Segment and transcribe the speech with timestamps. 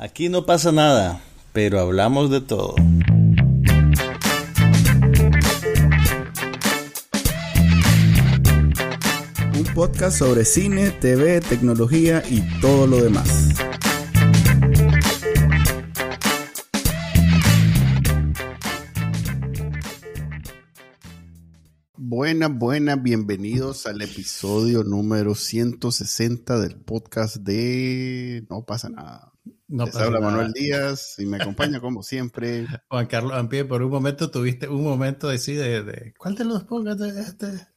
[0.00, 1.20] Aquí no pasa nada,
[1.52, 2.76] pero hablamos de todo.
[9.56, 13.48] Un podcast sobre cine, TV, tecnología y todo lo demás.
[21.96, 29.32] Buenas, buenas, bienvenidos al episodio número 160 del podcast de No pasa nada.
[29.68, 30.32] No Les habla nada.
[30.32, 32.66] Manuel Díaz y me acompaña como siempre.
[32.90, 36.64] Juan Carlos Ampie, por un momento tuviste un momento así de, de ¿cuál de los
[36.64, 37.68] podcasts de este?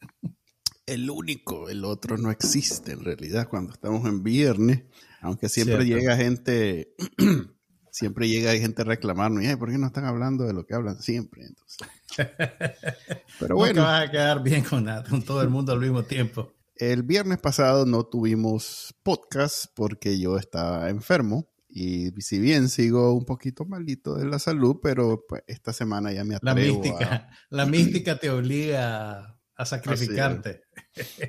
[0.86, 4.84] El único, el otro no existe en realidad cuando estamos en viernes,
[5.22, 5.99] aunque siempre Cierto.
[6.02, 6.96] llega gente,
[7.91, 10.74] siempre llega gente a reclamarnos, y "Ay, ¿por qué no están hablando de lo que
[10.74, 11.44] hablan siempre?
[11.46, 11.88] Entonces,
[13.40, 16.54] pero bueno, vas a quedar bien con, con todo el mundo al mismo tiempo.
[16.76, 21.48] el viernes pasado no tuvimos podcast porque yo estaba enfermo.
[21.74, 26.24] Y si bien sigo un poquito malito de la salud, pero pues, esta semana ya
[26.26, 30.62] me La atrevo a- mística, la mística te obliga a sacrificarte.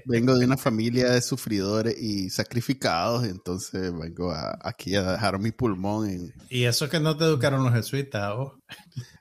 [0.06, 5.52] Vengo de una familia de sufridores y sacrificados, entonces vengo a- aquí a dejar mi
[5.52, 6.34] pulmón en...
[6.50, 8.32] Y eso que no te educaron los jesuitas.
[8.34, 8.58] ¿o?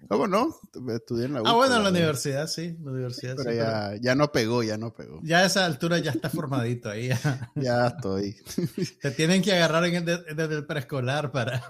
[0.09, 0.55] ¿Cómo no?
[0.93, 4.15] Estudié en la Ah, bueno, en la universidad sí, la universidad Pero sí, ya, ya
[4.15, 5.19] no pegó, ya no pegó.
[5.23, 7.09] ya a esa altura ya está formadito ahí.
[7.09, 7.51] ya.
[7.55, 8.35] Ya estoy.
[9.01, 11.63] Te tienen que agarrar en el- desde el preescolar para...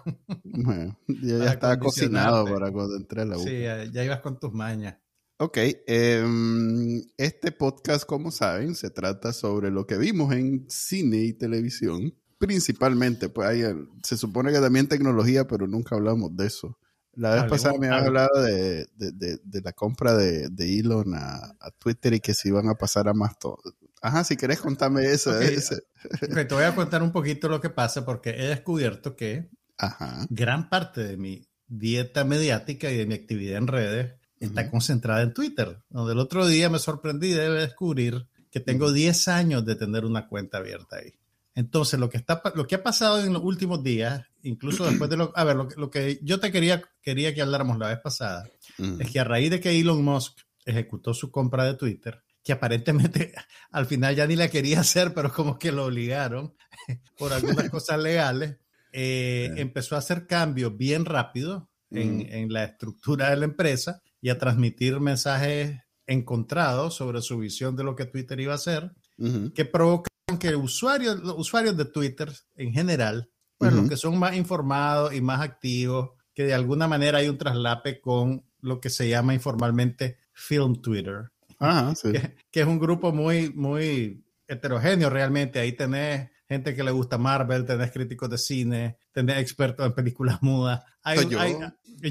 [0.43, 3.43] Bueno, yo ya Para estaba cocinado para cuando entré a la UCA.
[3.49, 4.95] Sí, ya, ya ibas con tus mañas.
[5.43, 11.33] Ok, em, este podcast, como saben, se trata sobre lo que vimos en cine y
[11.33, 12.13] televisión.
[12.37, 13.63] Principalmente, pues hay,
[14.03, 16.77] se supone que también tecnología, pero nunca hablamos de eso.
[17.13, 21.15] La vez pasada me hable- hablado de, de- de- de la compra de, de Elon
[21.15, 23.57] a, a Twitter y que se iban a pasar a más todo.
[24.01, 25.31] Ajá, si querés contarme eso.
[25.31, 25.41] Ok.
[25.41, 25.75] ese.
[26.21, 30.25] Ok, te voy a contar un poquito lo que pasa porque he descubierto que Ajá.
[30.29, 34.71] gran parte de mi dieta mediática y de mi actividad en redes está Ujú.
[34.71, 39.65] concentrada en Twitter, donde el otro día me sorprendí de descubrir que tengo 10 años
[39.65, 41.13] de tener una cuenta abierta ahí.
[41.55, 45.17] Entonces, lo que, está, lo que ha pasado en los últimos días, incluso después de
[45.17, 45.31] lo...
[45.35, 48.49] A ver, lo, que- lo que yo te quería, quería que habláramos la vez pasada,
[48.79, 48.97] Ujú.
[48.99, 53.33] es que a raíz de que Elon Musk ejecutó su compra de Twitter, que aparentemente
[53.71, 56.53] al final ya ni la quería hacer, pero como que lo obligaron
[57.17, 58.57] por algunas cosas legales,
[58.93, 59.61] eh, Sí.
[59.61, 62.27] empezó a hacer cambios bien rápido en, Ujú.
[62.29, 67.83] en la estructura de la empresa y a transmitir mensajes encontrados sobre su visión de
[67.83, 69.51] lo que Twitter iba a hacer, Ujú.
[69.53, 70.07] que provocan
[70.39, 73.81] que usuarios, los usuarios de Twitter en general, pues Ujú.
[73.81, 77.99] los que son más informados y más activos, que de alguna manera hay un traslape
[77.99, 82.11] con lo que se llama informalmente Film Twitter, Ajá, sí.
[82.13, 85.59] que, que es un grupo muy, muy heterogéneo realmente.
[85.59, 90.41] Ahí tenés gente que le gusta Marvel, tenés críticos de cine, tenés expertos en películas
[90.41, 90.83] mudas.
[91.03, 91.55] Hay, Soy yo, hay-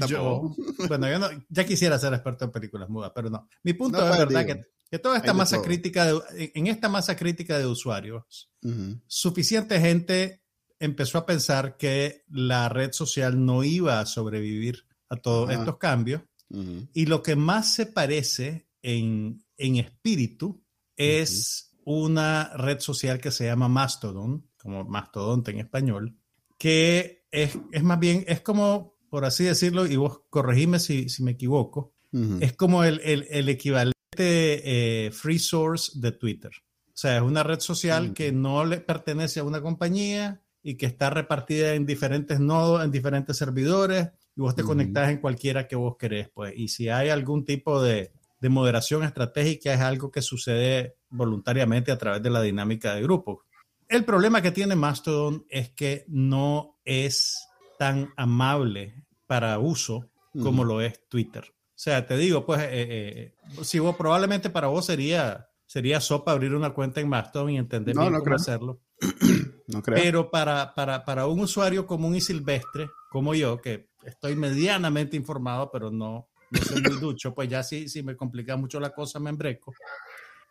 [0.07, 0.55] yo,
[0.87, 3.47] bueno, yo no, ya quisiera ser experto en películas mudas, pero no.
[3.63, 5.65] Mi punto No, es verdad digo, que, que toda esta hay masa todo.
[5.65, 8.99] crítica, de, en- esta masa crítica de usuarios, Ujú.
[9.07, 10.43] suficiente gente
[10.79, 15.59] empezó a pensar que la red social no iba a sobrevivir a todos Ajá.
[15.59, 16.21] estos cambios.
[16.49, 16.87] Ujú.
[16.93, 20.63] Y lo que más se parece en, en espíritu
[20.95, 26.15] es una red social que se llama Mastodon, como mastodonte en español,
[26.57, 31.21] que es, es más bien, es como, por así decirlo, y vos corregime si, si
[31.21, 31.93] me equivoco,
[32.39, 36.51] es como el, el- el equivalente eh, free source de Twitter.
[36.87, 40.85] O sea, es una red social que no le pertenece a una compañía y que
[40.85, 44.71] está repartida en diferentes nodos, en diferentes servidores, y vos te Ujú.
[44.71, 46.29] conectás en cualquiera que vos querés.
[46.33, 46.53] Pues.
[46.55, 51.97] Y si hay algún tipo de, de moderación estratégica, es algo que sucede voluntariamente a
[51.97, 53.43] través de la dinámica de grupo.
[53.89, 57.37] El problema que tiene Mastodon es que no es
[57.81, 58.93] tan amable
[59.25, 61.43] para uso como lo es Twitter.
[61.49, 66.31] O sea, te digo, pues, eh, eh, si vos probablemente para vos sería, sería sopa
[66.31, 68.35] abrir una cuenta en Mastodon y entender No, bien no cómo creo.
[68.35, 68.81] hacerlo.
[69.67, 69.97] No creo.
[69.99, 75.71] Pero para, para, para un usuario común y silvestre, como yo, que estoy medianamente informado,
[75.71, 79.19] pero no, no soy muy ducho, pues ya si, si me complica mucho la cosa,
[79.19, 79.73] me embreco.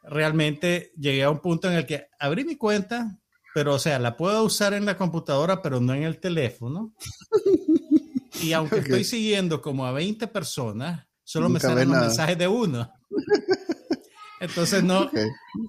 [0.03, 3.20] Realmente llegué a un punto en el que abrí mi cuenta,
[3.53, 6.95] pero o sea, la puedo usar en la computadora, pero no en el teléfono.
[8.43, 12.91] Y aunque estoy siguiendo como a 20 personas, solo me salen los mensajes de uno.
[14.41, 15.11] Entonces no,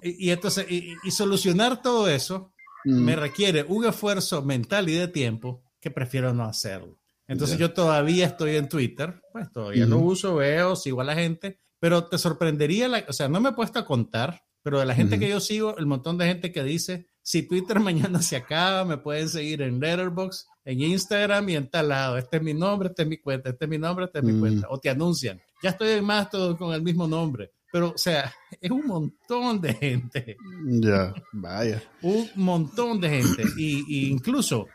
[0.02, 2.52] y, y entonces, y- y solucionar todo eso
[2.84, 3.04] Mm.
[3.04, 6.98] me requiere un esfuerzo mental y de tiempo que prefiero no hacerlo.
[7.28, 10.06] Entonces yo todavía estoy en Twitter, pues todavía lo Ujú.
[10.12, 13.52] uso, veo, sigo a la gente, pero te sorprendería, la, o sea, no me he
[13.52, 16.64] puesto a contar, pero de la gente que yo sigo, el montón de gente que
[16.64, 21.68] dice, si Twitter mañana se acaba, me pueden seguir en Letterboxd, en Instagram y en
[21.70, 22.16] tal lado.
[22.18, 24.32] Este es mi nombre, este es mi cuenta, este es mi nombre, este es mi
[24.32, 24.40] Mm.
[24.40, 24.66] cuenta.
[24.70, 27.52] O te anuncian, ya estoy en Mastodon con el mismo nombre.
[27.72, 28.30] Pero, o sea,
[28.60, 30.36] es un montón de gente,
[30.66, 31.82] Ya, vaya.
[32.02, 33.44] un montón de gente.
[33.56, 34.66] Y, y incluso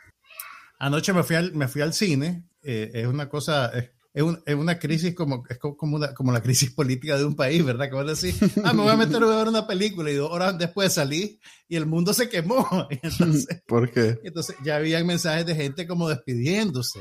[0.79, 2.43] anoche me fui al, me fui al cine.
[2.63, 6.13] eh, es una cosa, es, es un- es una crisis como, es co- como, una,
[6.13, 7.89] como la crisis política de un país, ¿verdad?
[7.91, 8.33] Como decir,
[8.63, 11.75] ah, me voy a meter a ver una película y dos horas después salí y
[11.75, 12.65] el mundo se quemó.
[13.03, 14.19] Entonces, ¿Por qué?
[14.23, 16.99] entonces ya habían mensajes de gente como despidiéndose.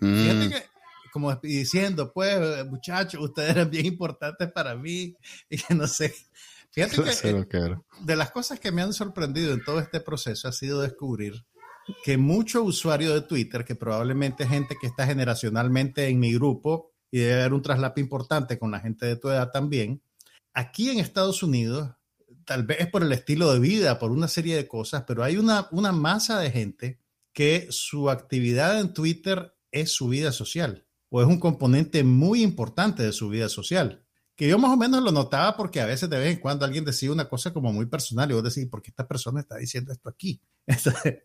[0.00, 0.16] Mm.
[0.22, 0.62] Fíjate que
[1.12, 5.16] como diciendo, pues, muchachos, ustedes eran bien importantes para mí
[5.50, 6.14] y que no sé.
[6.70, 7.82] Fíjate que eh, que era.
[8.02, 11.44] de las cosas que me han sorprendido en todo este proceso ha sido descubrir
[12.04, 17.18] que muchos usuarios de Twitter, que probablemente gente que está generacionalmente en mi grupo y
[17.18, 20.02] debe haber un traslape importante con la gente de tu edad también,
[20.52, 21.90] aquí en Estados Unidos,
[22.44, 25.68] tal vez por el estilo de vida, por una serie de cosas, pero hay una,
[25.70, 27.00] una masa de gente
[27.32, 33.02] que su actividad en Twitter es su vida social o es un componente muy importante
[33.02, 34.07] de su vida social
[34.38, 36.84] que yo más o menos lo notaba porque a veces de vez en cuando alguien
[36.84, 39.92] decía una cosa como muy personal y vos decís, ¿por qué esta persona está diciendo
[39.92, 40.40] esto aquí?
[40.68, 41.22] Entonces,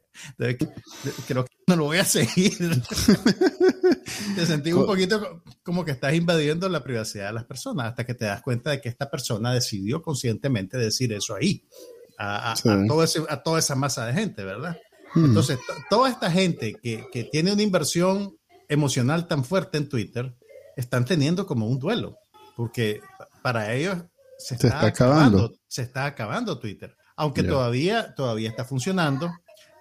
[1.28, 2.58] creo que no lo voy a seguir.
[4.36, 8.06] te sentí un poquito co- como que estás invadiendo la privacidad de las personas hasta
[8.06, 11.66] que te das cuenta de que esta persona decidió conscientemente decir eso ahí,
[12.18, 12.70] a, a- Sí.
[12.70, 14.78] a todo ese- a toda esa masa de gente, ¿verdad?
[15.14, 15.26] Hmm.
[15.26, 18.36] Entonces, to- toda esta gente que, que tiene una inversión
[18.70, 20.36] emocional tan fuerte en Twitter,
[20.76, 22.18] están teniendo como un duelo,
[22.56, 23.98] porque pa- para ellos
[24.38, 25.38] se Se está, está acabando.
[25.38, 27.50] acabando, se está acabando Twitter, aunque Ya.
[27.50, 29.32] todavía, todavía está funcionando.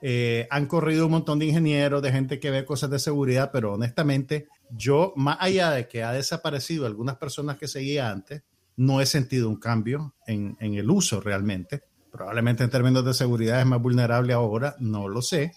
[0.05, 3.75] Eh, han corrido un montón de ingenieros, de gente que ve cosas de seguridad, pero
[3.75, 8.43] honestamente, yo, más allá de que ha desaparecido algunas personas que seguía antes,
[8.77, 11.83] no he sentido un cambio en, en el uso realmente.
[12.11, 15.53] Probablemente en términos de seguridad es más vulnerable ahora, no lo sé,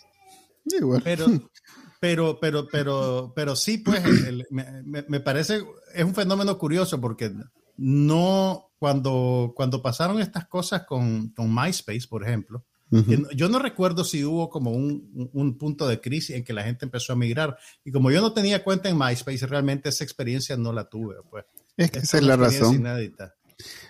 [0.66, 1.02] Igual.
[1.04, 1.26] pero,
[2.00, 5.64] pero, pero, pero, pero sí, pues, el- el- me, me- parece,
[5.94, 7.32] es un fenómeno curioso porque
[7.78, 12.64] no, cuando, cuando pasaron estas cosas con, con MySpace, por ejemplo,
[13.36, 16.64] yo no recuerdo si hubo como un, un- un punto de crisis en que la
[16.64, 17.58] gente empezó a migrar.
[17.84, 21.16] Y como yo no tenía cuenta en MySpace, realmente esa experiencia no la tuve.
[21.30, 21.44] Pues.
[21.76, 22.76] Es que Es esa es la razón.
[22.76, 23.36] inédita.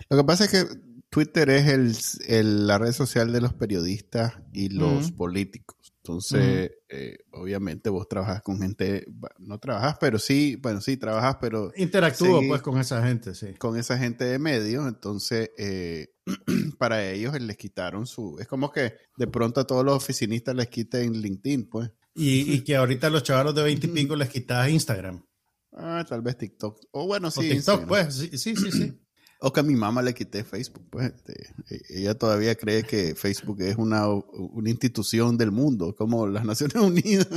[0.10, 0.66] Lo que pasa es que
[1.10, 1.96] Twitter es el,
[2.28, 5.85] el- la red social de los periodistas y los políticos.
[6.06, 9.08] Entonces, eh, obviamente vos trabajas con gente,
[9.40, 13.56] no trabajas, pero sí, bueno, sí, trabajas, pero Interactúo pues con esa gente, sí.
[13.58, 16.10] con esa gente de medios, entonces eh,
[16.78, 18.38] para ellos les quitaron su...
[18.40, 21.90] Es como que de pronto a todos los oficinistas les quiten LinkedIn, pues.
[22.14, 25.26] Y, y que ahorita los chavalos de 20 y pico les quitas Instagram.
[25.74, 26.82] Ah, tal vez TikTok.
[26.92, 27.40] O bueno, sí.
[27.40, 27.88] o TikTok, Instagram.
[27.88, 28.14] pues.
[28.14, 28.72] Sí, sí, sí.
[28.72, 29.05] sí.
[29.42, 31.12] O que a mi mamá le quité Facebook, pues.
[31.14, 31.34] este,
[31.70, 36.76] e- ella todavía cree que Facebook es una, una institución del mundo, como las Naciones
[36.82, 37.28] Unidas.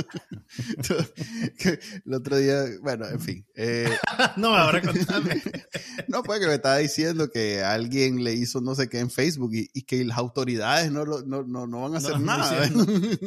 [1.57, 3.45] Que el otro día, bueno, en fin.
[3.55, 3.89] eh,
[4.37, 5.41] no, ahora contame.
[6.07, 9.53] no, pues que me estaba diciendo que alguien le hizo no sé qué en Facebook
[9.53, 12.69] y, y que las autoridades no, lo- no, no, no van a hacer No, nada.
[12.69, 12.85] no,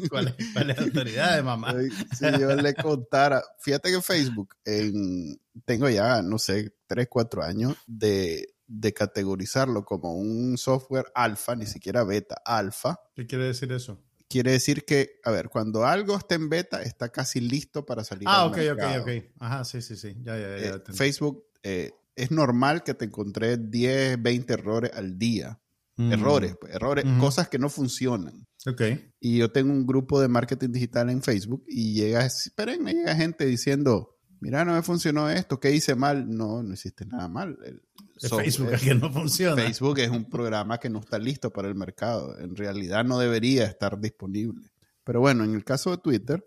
[0.09, 1.75] ¿Cuál es, cuál es la autoridad de mamá?
[2.19, 7.77] Si yo le contara, fíjate que Facebook, en- tengo ya, no sé, 3, 4 años
[7.87, 12.99] de, de categorizarlo como un software alfa, ni siquiera beta, alfa.
[13.15, 14.03] ¿Qué quiere decir eso?
[14.29, 18.27] Quiere decir que, a ver, cuando algo está en beta, está casi listo para salir
[18.29, 19.03] Ah, al ok, ok, mercado.
[19.03, 19.11] ok.
[19.41, 20.17] Ajá, sí, sí, sí.
[20.23, 20.75] Ya, ya, ya.
[20.77, 20.83] Eh.
[20.95, 25.59] Facebook, eh, es normal que te encontré 10, 20 errores al día.
[25.97, 28.47] Mm, Errores, pues, errores, cosas que no funcionan.
[28.67, 28.81] Ok.
[29.21, 33.15] Y yo tengo un grupo de marketing digital en Facebook y llega, esperen, me llega
[33.15, 34.12] gente diciendo,
[34.43, 36.29] mira, no me funcionó esto, ¿qué hice mal?
[36.29, 37.57] No, no hiciste nada mal.
[37.65, 37.81] El
[38.21, 39.63] Es software- Facebook el que no funciona.
[39.63, 42.39] Facebook es un programa que no está listo para el mercado.
[42.39, 44.71] En realidad no debería estar disponible.
[45.05, 46.45] Pero bueno, en el caso de Twitter,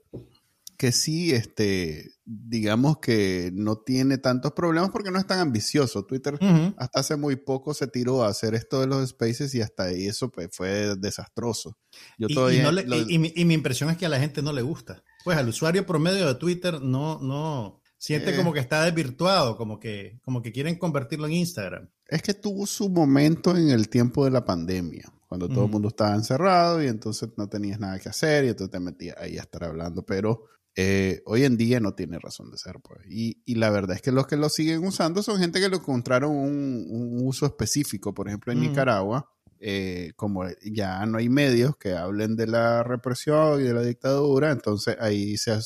[0.78, 6.06] que sí, este, digamos que no tiene tantos problemas porque no es tan ambicioso.
[6.06, 6.38] Twitter
[6.78, 10.06] hasta hace muy poco se tiró a hacer esto de los spaces y hasta ahí
[10.08, 11.78] eso pues, fue desastroso.
[12.18, 14.06] Yo Y, y todavía no le- lo- y- y mi, y mi impresión es que
[14.06, 15.02] a la gente no le gusta.
[15.24, 18.36] Pues al usuario promedio de Twitter no, no siente Eh.
[18.36, 21.90] como que está desvirtuado, como que, como que quieren convertirlo en Instagram.
[22.08, 25.88] Es que tuvo su momento en el tiempo de la pandemia, cuando todo el mundo
[25.88, 29.42] estaba encerrado y entonces no tenías nada que hacer y entonces te metías ahí a
[29.42, 32.76] estar hablando, pero eh, hoy en día no tiene razón de ser.
[32.84, 33.00] Pues.
[33.10, 35.78] Y, y la verdad es que los que lo siguen usando son gente que lo
[35.78, 38.14] encontraron un, un uso específico.
[38.14, 38.60] Por ejemplo, en.
[38.60, 43.82] Nicaragua, eh, como ya no hay medios que hablen de la represión y de la
[43.82, 45.62] dictadura, entonces ahí se ha,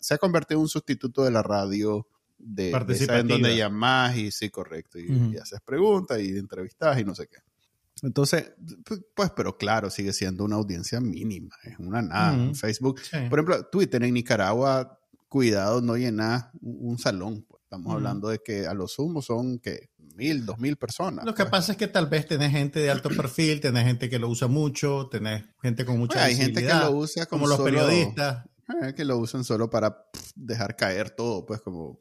[0.00, 2.06] se ha convertido en un sustituto de la radio
[2.38, 7.14] de, de en donde llamás y sí, correcto, y, haces preguntas y entrevistas y no
[7.14, 7.38] sé qué.
[8.02, 8.52] Entonces,
[9.14, 12.54] pues, pero claro, sigue siendo una audiencia mínima, es una nada.
[12.54, 17.46] Facebook, por ejemplo, Twitter en Nicaragua, cuidado, no llena un salón.
[17.48, 17.55] Pues.
[17.76, 21.24] Estamos hablando de que a lo sumo son que mil, dos mil personas.
[21.24, 21.50] Lo que pues.
[21.50, 24.48] pasa es que tal vez tenés gente de alto perfil, tenés gente que lo usa
[24.48, 28.46] mucho, tenés gente con mucha Hay gente que lo usa como, los periodistas.
[28.82, 32.00] Eh, que lo usan solo para dejar caer todo, pues como,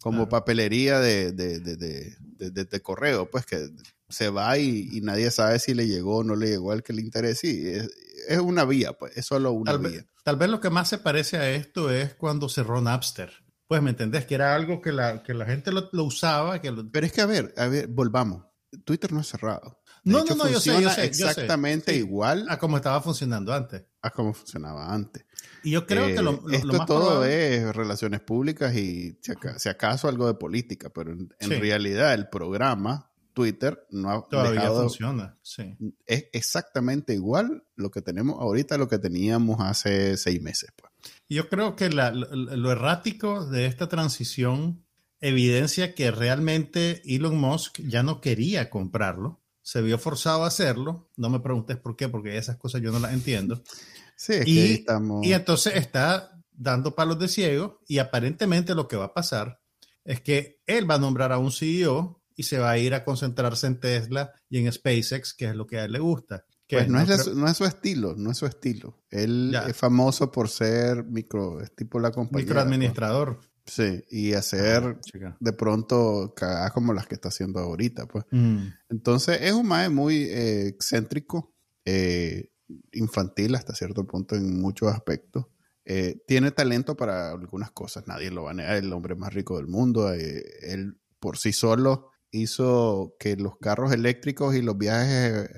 [0.00, 3.68] como, papelería de, de, de, de, correo, pues que
[4.08, 7.02] se va y, nadie sabe si le llegó o no le llegó al que le
[7.02, 7.76] interese.
[7.76, 7.90] es,
[8.28, 10.06] es, una vía, pues es solo una vía.
[10.22, 13.43] tal vez lo que más se parece a esto es cuando cerró Napster.
[13.66, 16.60] Pues me entendés que era algo que la, que la gente lo, usaba.
[16.60, 18.44] Que Pero es que a ver, a ver, volvamos.
[18.84, 19.80] Twitter no es cerrado.
[20.04, 23.84] no, no, no, yo sé, yo sé, exactamente igual a como estaba funcionando antes.
[24.02, 25.24] A como funcionaba antes.
[25.62, 29.18] Y yo creo que lo, eh, esto todo es relaciones públicas y
[29.56, 35.38] si acaso, algo de política, pero en, realidad el programa Twitter no ha Todavía funciona,
[35.42, 35.76] sí.
[36.06, 40.70] Es exactamente igual lo que tenemos ahorita, lo que teníamos hace seis meses.
[40.76, 40.92] Pues.
[41.28, 44.84] Yo creo que lo, errático de esta transición
[45.20, 51.30] evidencia que realmente Elon Musk ya no quería comprarlo, se vio forzado a hacerlo, no
[51.30, 53.62] me preguntes por qué, porque esas cosas yo no las entiendo.
[54.16, 55.26] Sí, es y, que estamos...
[55.26, 59.60] y entonces está dando palos de ciego y aparentemente lo que va a pasar
[60.04, 63.04] es que él va a nombrar a un CEO y se va a ir a
[63.04, 66.46] concentrarse en Tesla y en SpaceX, que es lo que a él le gusta.
[66.74, 68.98] Pues no, es no, es su estilo, no es su estilo.
[69.10, 72.46] Él es famoso por ser micro, es tipo la compañía.
[72.46, 73.40] Microadministrador.
[73.66, 78.26] Sí, y hacer ah, de pronto cagadas como las que está haciendo ahorita, pues.
[78.30, 78.66] Mm.
[78.90, 81.54] Entonces es un mae muy eh, excéntrico,
[81.86, 82.50] eh,
[82.92, 85.46] infantil hasta cierto punto en muchos aspectos.
[85.86, 89.56] Eh, tiene talento para algunas cosas, nadie lo va a negar, el hombre más rico
[89.56, 95.48] del mundo, él por sí solo hizo que los carros eléctricos y los viajes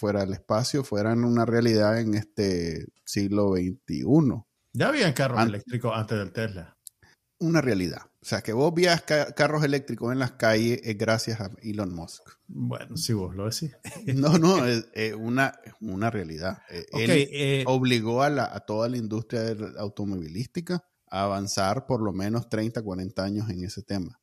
[0.00, 4.04] fuera del espacio fueran una realidad en este siglo XXI.
[4.72, 6.76] Ya habían carros eléctricos antes del Tesla.
[7.38, 8.02] Una realidad.
[8.22, 12.22] O sea, que vos vías carros eléctricos en las calles es gracias a Elon Musk.
[12.46, 13.76] Bueno, si vos lo decís.
[14.14, 16.62] no, no, es, una, una realidad.
[16.70, 22.12] Eh, él eh, obligó a, la, a toda la industria automovilística a avanzar por lo
[22.12, 24.19] menos 30, 40 años en ese tema.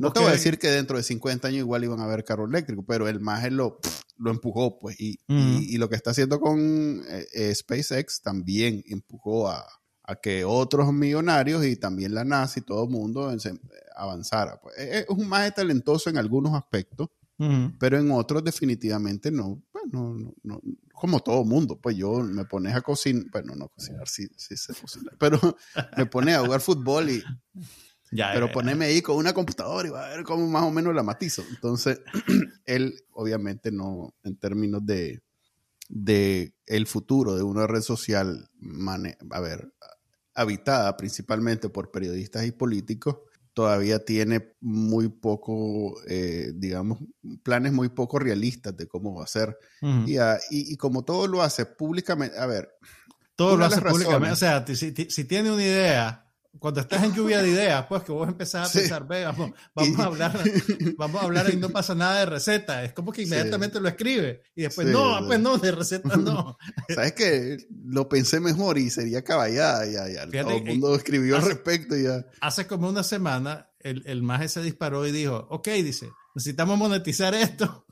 [0.00, 2.48] No te voy a decir que dentro de 50 años igual iban a haber carros
[2.48, 3.78] eléctricos, pero el más lo,
[4.16, 4.98] lo empujó, pues.
[4.98, 9.62] Y, y, lo que está haciendo con eh, eh, SpaceX también empujó a,
[10.04, 13.30] a, que otros millonarios y también la NASA y todo el mundo
[13.94, 14.58] avanzara.
[14.62, 14.78] Pues.
[14.78, 17.08] Es un más talentoso en algunos aspectos,
[17.78, 20.60] pero en otros definitivamente no, pues no, no,
[20.94, 21.78] como todo mundo.
[21.78, 25.38] Pues yo me pones a cocinar, bueno, no cocinar, sí, sí sé cocinar, pero
[25.98, 27.22] me pones a jugar fútbol y
[28.10, 31.02] pero poneme ahí con una computadora y va a ver cómo más o menos la
[31.02, 31.44] matizo.
[31.50, 32.00] Entonces,
[32.66, 35.22] él obviamente no, en términos de,
[35.88, 38.48] de el futuro de una red social,
[39.30, 39.72] a ver,
[40.34, 43.18] habitada principalmente por periodistas y políticos,
[43.52, 46.98] todavía tiene muy poco, eh, digamos,
[47.42, 49.56] planes muy poco realistas de cómo va a ser.
[50.06, 50.16] y,
[50.50, 52.70] y, como todo lo hace públicamente, a ver.
[53.34, 54.32] Todo lo hace públicamente.
[54.32, 58.12] O sea, si, si tiene una idea cuando estás en lluvia de ideas, pues que
[58.12, 59.52] vos empezás a pensar, ve, vamos,
[59.98, 60.42] a hablar,
[60.96, 62.82] vamos a hablar y no pasa nada de receta.
[62.84, 66.58] Es como que inmediatamente lo escribe y después, no, pues no, de receta no.
[66.94, 70.42] Sabes que lo pensé mejor y sería caballada ya, ya.
[70.42, 72.26] Todo el mundo escribió al respecto ya.
[72.40, 77.34] Hace como una semana el, el maje se disparó y dijo, ok, dice, necesitamos monetizar
[77.34, 77.86] esto.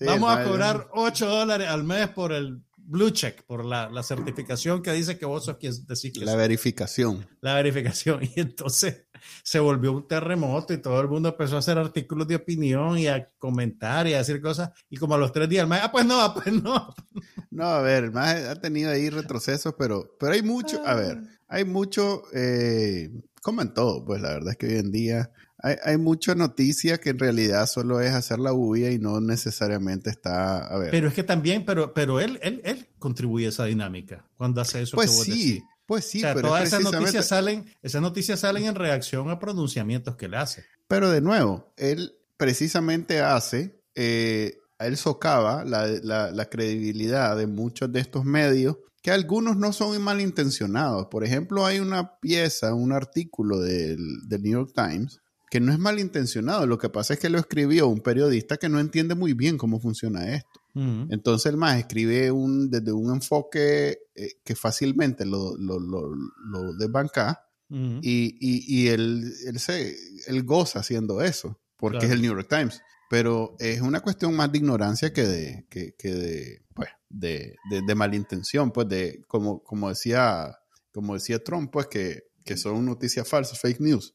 [0.00, 4.82] vamos a cobrar 8 dólares al mes por el blue check, por la, la, certificación
[4.82, 7.26] que dice que vos sos quien decís que La verificación.
[7.40, 8.20] La verificación.
[8.36, 9.06] Y entonces
[9.42, 13.06] se volvió un terremoto y todo el mundo empezó a hacer artículos de opinión y
[13.06, 14.70] a comentar y a decir cosas.
[14.88, 16.94] Y como a los tres días, más, ah, pues no, ah, pues no.
[17.52, 21.18] No, a ver, más ha tenido ahí retrocesos, pero, pero hay mucho, a ver,
[21.48, 23.10] hay mucho, eh,
[23.42, 25.30] como en todo, pues la verdad es que hoy en día
[25.62, 30.10] hay, hay, mucha noticia que en realidad solo es hacer la bulla y no necesariamente
[30.10, 30.90] está, a ver.
[30.90, 34.82] Pero es que también, pero, pero él, él, él contribuye a esa dinámica cuando hace
[34.82, 34.96] eso.
[34.96, 36.20] Pues sí, pues sí.
[36.22, 40.64] pero todas esas noticias salen, esas noticias salen en reacción a pronunciamientos que él hace.
[40.88, 47.92] Pero de nuevo, él precisamente hace, eh, él socava la, la, la credibilidad de muchos
[47.92, 51.06] de estos medios que algunos no son malintencionados.
[51.06, 55.78] Por ejemplo, hay una pieza, un artículo del, del New York Times que no es
[55.78, 59.58] malintencionado, lo que pasa es que lo escribió un periodista que no entiende muy bien
[59.58, 60.48] cómo funciona esto.
[60.74, 66.72] Entonces el más escribe un, desde un enfoque eh, que fácilmente lo, lo, lo, lo
[66.74, 69.96] desbanca y, y, y él, él, se,
[70.28, 72.80] él goza haciendo eso, porque es el New York Times.
[73.10, 77.82] pero es una cuestión más de ignorancia que de, que, que de, pues, de, de,
[77.84, 80.56] de malintención, pues de, como, como decía,
[80.92, 84.14] como decía Trump, pues que, que son noticias falsas, fake news.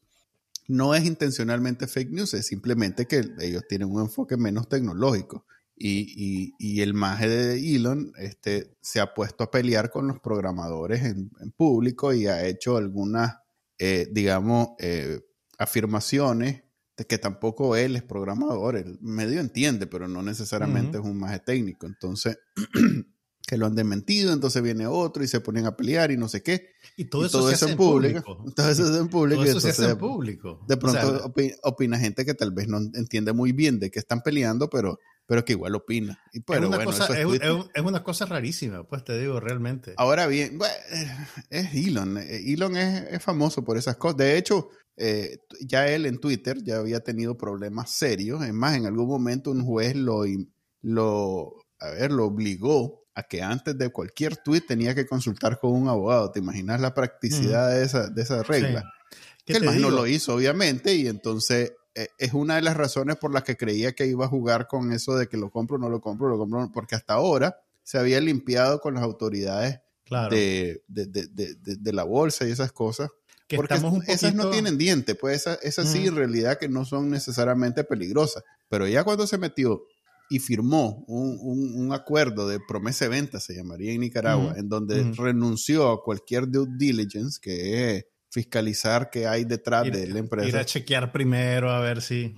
[0.68, 5.46] No es intencionalmente fake news, es simplemente que ellos tienen un enfoque menos tecnológico.
[5.78, 10.20] Y, y, y el maje de Elon este, se ha puesto a pelear con los
[10.20, 13.36] programadores en, en público y ha hecho algunas,
[13.78, 15.20] eh, digamos, eh,
[15.58, 16.62] afirmaciones
[16.96, 21.40] de que tampoco él es programador, él medio entiende, pero no necesariamente es un maje
[21.40, 21.86] técnico.
[21.86, 22.38] Entonces,
[23.46, 26.42] que lo han desmentido, entonces viene otro y se ponen a pelear y no sé
[26.42, 26.70] qué.
[26.96, 28.22] Y todo y eso todo se eso hace en público.
[28.36, 28.52] público.
[28.56, 29.40] Todo eso hace en público.
[29.42, 30.64] Todo eso se entonces hace en público.
[30.66, 33.90] de O pronto sea, opi- opina gente que tal vez no entiende muy bien de
[33.90, 36.18] qué están peleando, pero, pero que igual opina.
[36.32, 39.16] Y pero es, una bueno, cosa, es es, es- es una cosa rarísima, pues te
[39.18, 39.94] digo, realmente.
[39.96, 40.74] Ahora bien, bueno,
[41.50, 42.18] es Elon.
[42.18, 44.16] Eh, Elon es, es famoso por esas cosas.
[44.16, 48.42] De hecho, eh, ya él en Twitter ya había tenido problemas serios.
[48.44, 50.24] Es más, en algún momento un juez lo,
[50.82, 55.72] lo, a ver, lo obligó a que antes de cualquier tweet tenía que consultar con
[55.72, 56.30] un abogado.
[56.30, 58.82] ¿Te imaginas la practicidad de, esa, de esa regla?
[59.10, 59.16] Sí.
[59.44, 63.16] Que ¿Qué el no lo hizo, obviamente, y entonces eh, es una de las razones
[63.16, 65.88] por las que creía que iba a jugar con eso de que lo compro, no
[65.88, 70.28] lo compro, lo compro, porque hasta ahora se había limpiado con las autoridades Claro.
[70.36, 73.08] de, de, de, de- de- de la bolsa y esas cosas.
[73.48, 73.74] que porque
[74.08, 78.44] esas no tienen diente, pues esas, esas sí en realidad que no son necesariamente peligrosas.
[78.68, 79.82] Pero ya cuando se metió
[80.28, 84.68] y firmó un, un- un acuerdo de promesa de venta, se llamaría en Nicaragua, en
[84.68, 90.10] donde renunció a cualquier due diligence, que es fiscalizar qué hay detrás ir, de la
[90.10, 90.58] ir empresa.
[90.60, 92.34] a chequear primero a ver si.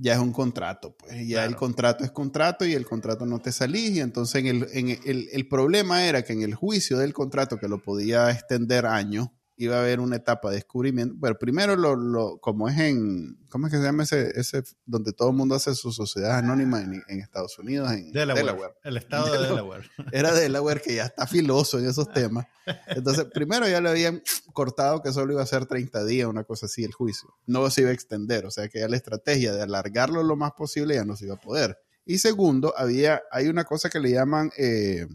[0.00, 3.50] Ya es un contrato, pues ya el contrato es contrato y el contrato no te
[3.50, 3.90] salís.
[3.96, 7.58] Y entonces en el, en el, el problema era que en el juicio del contrato,
[7.58, 9.28] que lo podía extender años,
[9.64, 11.14] iba a haber una etapa de descubrimiento.
[11.18, 15.12] Bueno, primero, lo, lo, como es en, ¿cómo es que se llama ese, ese donde
[15.12, 17.92] todo el mundo hace su sociedad anónima en, en Estados Unidos?
[17.92, 18.74] En Delaware, Delaware.
[18.82, 19.54] El estado de Delaware.
[19.54, 19.90] Delaware.
[20.12, 22.46] Era Delaware que ya está filoso en esos temas.
[22.86, 24.22] Entonces, primero ya le habían
[24.54, 27.34] cortado que solo iba a ser 30 días, una cosa así, el juicio.
[27.46, 30.52] No se iba a extender, o sea que ya la estrategia de alargarlo lo más
[30.52, 31.78] posible ya no se iba a poder.
[32.06, 35.06] Y segundo, había, hay una cosa que le llaman eh,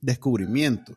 [0.00, 0.94] descubrimiento,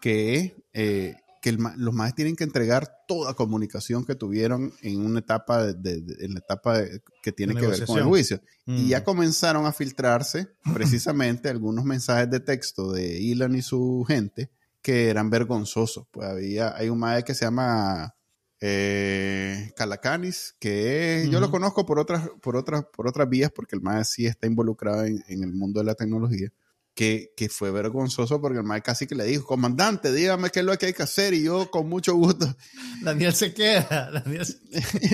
[0.00, 5.00] que es eh, que el los más tienen que entregar toda comunicación que tuvieron en
[5.04, 6.80] una etapa, de, de- de- en la etapa
[7.22, 8.40] que tiene que ver con el juicio.
[8.66, 8.88] Y Mm.
[8.88, 14.50] ya comenzaron a filtrarse precisamente algunos mensajes de texto de Elon y su gente
[14.82, 16.06] que eran vergonzosos.
[16.10, 18.14] Pues había, hay un madre que se llama
[18.60, 23.76] eh, Calacanis, que es- yo lo conozco por otras, por otras, por otras vías, porque
[23.76, 26.50] el madre sí está involucrado en, en el mundo de la tecnología.
[26.98, 30.66] Que, que fue vergonzoso porque el madre casi que le dijo, comandante, dígame qué es
[30.66, 32.44] lo que hay que hacer y yo con mucho gusto
[33.04, 34.10] Daniel se queda.
[34.10, 34.58] Daniel se-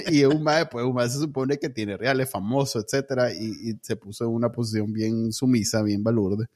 [0.10, 3.96] y un mae, pues un se supone que tiene reales, famoso, etcétera, y, y se
[3.96, 6.46] puso en una posición bien sumisa, bien balurde.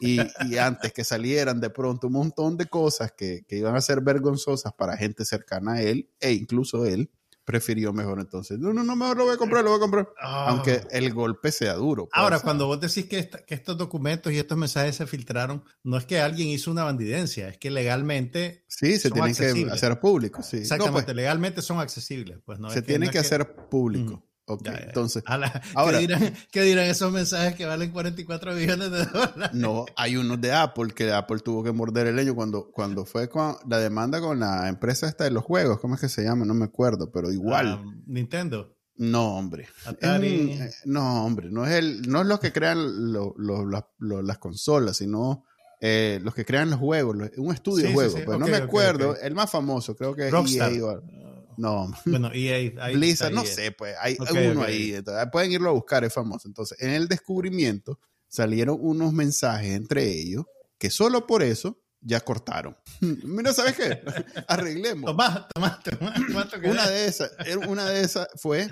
[0.00, 3.82] Y, y antes que salieran de pronto un montón de cosas que, que iban a
[3.82, 7.10] ser vergonzosas para gente cercana a él, e incluso él,
[7.50, 10.08] prefirió mejor entonces, no, no, no, mejor lo voy a comprar, lo voy a comprar.
[10.22, 10.46] Ah.
[10.50, 12.04] Aunque el golpe sea duro.
[12.04, 15.64] pues, Ahora, cuando vos decís que, esta- que estos documentos y estos mensajes se filtraron,
[15.82, 19.70] no es que alguien hizo una bandidencia, es que legalmente, Sí, se son tienen que
[19.72, 20.56] hacer público, sí.
[20.56, 22.38] No, exactamente, pues, legalmente son accesibles.
[22.44, 24.12] Pues no se es tienen no que, hacer público.
[24.14, 24.29] Ujú.
[24.52, 24.78] Ok, Ya, ya.
[24.86, 25.22] entonces...
[25.26, 29.50] A la- Ahora- ¿qué, dirán, qué dirán esos mensajes que valen 44 billones de dólares?
[29.54, 33.28] No, hay unos de Apple que Apple tuvo que morder el leño cuando, cuando fue
[33.28, 36.44] con la demanda con la empresa esta de los juegos, ¿cómo es que se llama?
[36.44, 37.80] No me acuerdo, pero igual.
[37.80, 38.76] Ah, Nintendo.
[38.96, 39.66] no, hombre.
[39.86, 40.52] Atari.
[40.52, 44.20] Eh, no, hombre, no es el, no es los que crean lo- lo- las- lo-
[44.22, 45.44] las consolas, sino
[45.80, 48.12] eh, los que crean los juegos, un estudio Sí, de juegos.
[48.14, 48.20] sí.
[48.26, 50.72] pues no me acuerdo, el más famoso, creo que es Rockstar.
[50.72, 51.00] EA
[51.60, 52.72] no, Bueno, EA.
[52.82, 53.46] ahí Blizzard, no EA.
[53.46, 54.16] sé, pues hay
[54.50, 54.94] uno ahí.
[54.94, 56.48] entonces, pueden irlo a buscar, es famoso.
[56.48, 60.44] Entonces, en el descubrimiento salieron unos mensajes entre ellos
[60.78, 62.76] que solo por eso ya cortaron.
[63.24, 64.00] Mira, ¿sabes qué?
[64.48, 65.10] Arreglemos.
[65.10, 66.18] Tomás, Tomás, Tomás.
[66.64, 67.30] Una de esas,
[67.68, 68.68] una de esas fue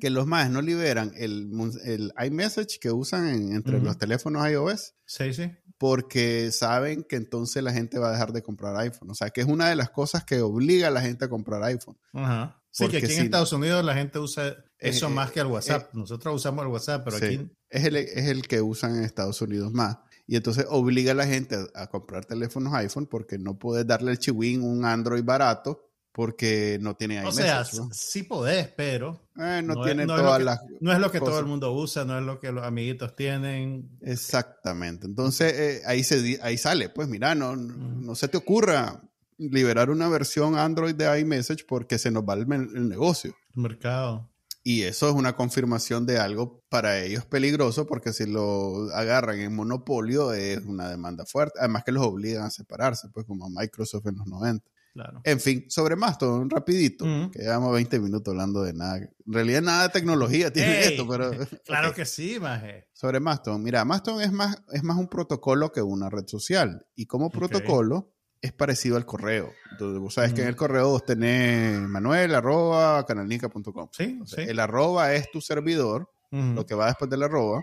[0.00, 1.50] que los más no liberan el,
[1.84, 5.50] el iMessage que usan en- entre los teléfonos iOS Sí, sí.
[5.82, 9.10] Porque saben que entonces la gente va a dejar de comprar iPhone.
[9.10, 11.60] O sea, que es una de las cosas que obliga a la gente a comprar
[11.64, 11.98] iPhone.
[12.12, 12.56] Ajá.
[12.70, 15.40] Sí, Porque que aquí si- en Estados Unidos la gente usa eso Eh, más que
[15.40, 15.92] el WhatsApp.
[15.92, 17.24] Nosotros usamos el WhatsApp, pero Sí.
[17.24, 19.98] aquí es, el, es el que usan en Estados Unidos más.
[20.28, 24.12] Y entonces obliga a la gente a, a comprar teléfonos iPhone porque no puedes darle
[24.12, 27.70] el chihuín un Android barato porque no tiene O iMessage.
[27.72, 27.88] sea, ¿no?
[27.92, 30.60] sí podés, pero Eh, no, no es- tiene no es lo todas que- las...
[30.80, 33.88] no es lo que todo el mundo usa, no es lo que los amiguitos tienen.
[34.02, 35.06] Exactamente.
[35.06, 39.00] Entonces eh, ahí, se, ahí sale, pues mira, no, no se te ocurra
[39.38, 43.34] liberar una versión Android de iMessage porque se nos va el, el negocio.
[43.54, 44.28] Mercado.
[44.64, 49.56] Y eso es una confirmación de algo para ellos peligroso porque si lo agarran en
[49.56, 51.58] monopolio es una demanda fuerte.
[51.58, 54.64] Además que los obligan a separarse, pues como Microsoft en los 90.
[54.92, 55.22] Claro.
[55.24, 57.30] En fin, sobre Mastodon, rapidito, Ujú.
[57.30, 58.96] que llevamos 20 minutos hablando de nada.
[58.98, 61.30] En realidad nada de tecnología tiene Ey, esto, pero...
[61.64, 62.88] Claro que sí, maje.
[62.92, 66.86] Sobre Mastodon, mira, Mastodon es más, es más un protocolo que una red social.
[66.94, 69.52] Y como protocolo es parecido al correo.
[69.70, 73.88] Entonces, vos sabes que en el correo vos tenés manuel arroba canalnica.com.
[73.92, 74.42] Sí, sí.
[74.42, 77.62] El arroba es tu servidor, lo que va después del arroba,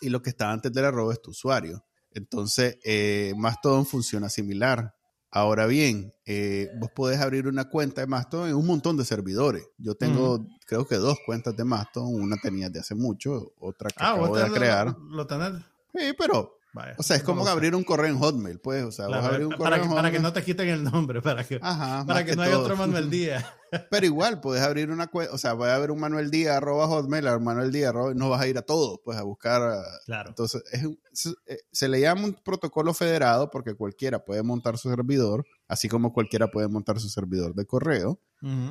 [0.00, 1.86] y lo que está antes del arroba es tu usuario.
[2.12, 4.94] Entonces, eh, Mastodon funciona similar.
[5.32, 9.64] Ahora bien, eh, vos podés abrir una cuenta de Mastodon en un montón de servidores.
[9.78, 12.14] Yo tengo, creo que dos cuentas de Mastodon.
[12.14, 14.88] Una tenía de hace mucho, otra que Ah, acabo vos de crear.
[14.88, 15.52] Lo, lo tenés.
[15.94, 18.84] Sí, pero, Vaya, o sea, es como a- abrir un correo en Hotmail, pues.
[18.84, 20.68] O sea, Claro, vos abrir un para, correo que, en para que no te quiten
[20.68, 22.62] el nombre, para que, Ajá, para que no haya todo.
[22.62, 23.44] otro Manuel Díaz.
[23.90, 27.26] Pero igual, puedes abrir una cuenta, o sea, puede haber un Manuel Díaz, arroba Hotmail,
[27.28, 29.62] a Manuel Díaz, arroba- no vas a ir a todos, pues a buscar.
[29.62, 30.28] a- Claro.
[30.30, 34.78] Entonces, es un- se, eh, se le llama un protocolo federado porque cualquiera puede montar
[34.78, 38.20] su servidor, así como cualquiera puede montar su servidor de correo,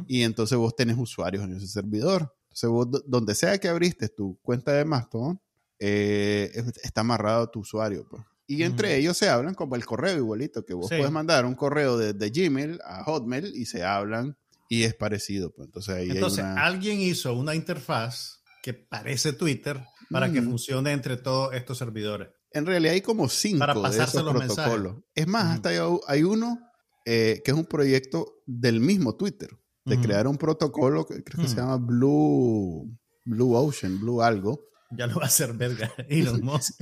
[0.08, 2.34] y entonces vos tenés usuarios en ese servidor.
[2.46, 5.40] Entonces, vos, do- donde sea que abriste tu cuenta de Mastodon,
[5.80, 8.24] eh, es- está amarrado a tu usuario, pues.
[8.48, 10.96] Y entre ellos se hablan como el correo igualito, que vos Sí.
[10.98, 14.38] puedes mandar un correo de, de Gmail a Hotmail y se hablan
[14.68, 15.52] y es parecido.
[15.52, 15.68] Pues.
[15.68, 16.66] Entonces ahí Entonces, hay una...
[16.66, 20.46] alguien hizo una interfaz que parece Twitter para que Mm.
[20.50, 22.30] funcione entre todos estos servidores.
[22.52, 24.96] En realidad hay como cinco Para de pasarse esos los protocolos.
[25.14, 26.60] Es más, hasta hay, hay uno
[27.06, 29.50] eh, que es un proyecto del mismo Twitter,
[29.86, 32.90] de crear un protocolo que creo que se llama Blue,
[33.26, 34.69] Blue Ocean, Blue algo.
[34.92, 36.82] Ya lo va a hacer verga Elon Musk.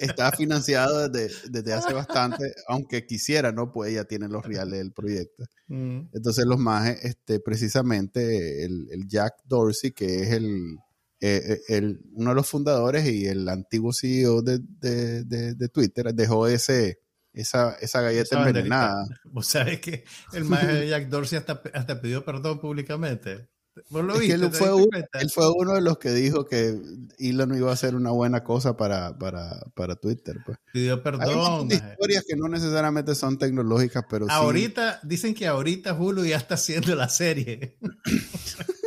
[0.00, 3.72] Está financiado desde, desde hace bastante, aunque quisiera, ¿no?
[3.72, 5.44] Pues ya tiene los reales del proyecto.
[5.66, 6.00] Mm.
[6.12, 10.76] Entonces los majes, este, precisamente el, el Jack Dorsey, que es el,
[11.20, 15.68] eh, eh, el- uno de los fundadores y el antiguo CEO de, de- de- de
[15.68, 17.00] Twitter, dejó ese,
[17.32, 19.04] esa, esa galleta envenenada.
[19.24, 23.48] Vos sabés que el maestro de Jack Dorsey hasta, hasta pidió perdón públicamente.
[23.88, 24.34] ¿Vos lo viste?
[24.34, 25.20] él ¿Te fue, cuenta?
[25.20, 26.76] él fue uno de los que dijo que
[27.18, 30.36] Elon iba a hacer una buena cosa para, para, para Twitter.
[30.44, 30.58] Pues.
[30.72, 31.68] Pidió Hay un perdón.
[31.68, 31.90] de maje.
[31.92, 34.32] historias que no necesariamente son tecnológicas, pero sí.
[34.34, 37.78] Ahorita, dicen que ahorita Hulu ya está haciendo la serie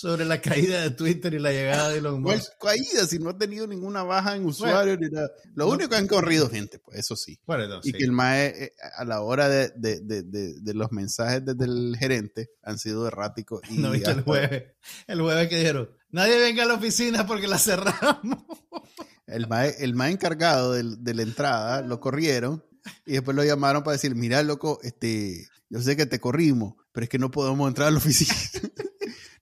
[0.00, 2.52] sobre la caída de Twitter y la llegada de Elon ¿Cuál Musk.
[2.60, 5.28] caída si no ha tenido ninguna baja en usuarios ni nada?
[5.54, 7.38] Lo no- único que han corrido gente, pues eso sí.
[7.46, 7.92] Bueno, Y sí.
[7.92, 11.96] que el MAE, eh, a la hora de, de- de- de- los mensajes desde el
[11.98, 13.60] gerente, han sido erráticos.
[13.68, 14.64] Y ¿No viste el jueves?
[15.06, 18.38] El jueves que dijeron, nadie venga a la oficina porque la cerramos.
[19.26, 22.64] El MAE, el MAE encargado de, la entrada lo corrieron
[23.04, 27.04] y después lo llamaron para decir, mira, loco, este, yo sé que te corrimos, pero
[27.04, 28.32] es que no podemos entrar a la oficina.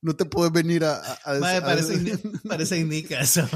[0.06, 0.94] no te puedes venir a...
[0.96, 1.94] a- a- parece,
[2.48, 2.78] parece
[3.20, 3.46] eso.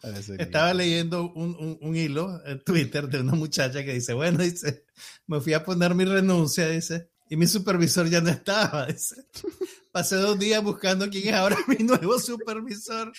[0.00, 4.42] Parece Estaba leyendo un, un- un hilo en Twitter de una muchacha que dice, bueno,
[4.42, 4.84] dice,
[5.26, 9.16] me fui a poner mi renuncia, dice, y mi supervisor ya no estaba, dice.
[9.92, 13.10] Pasé dos días buscando quién es ahora mi nuevo supervisor.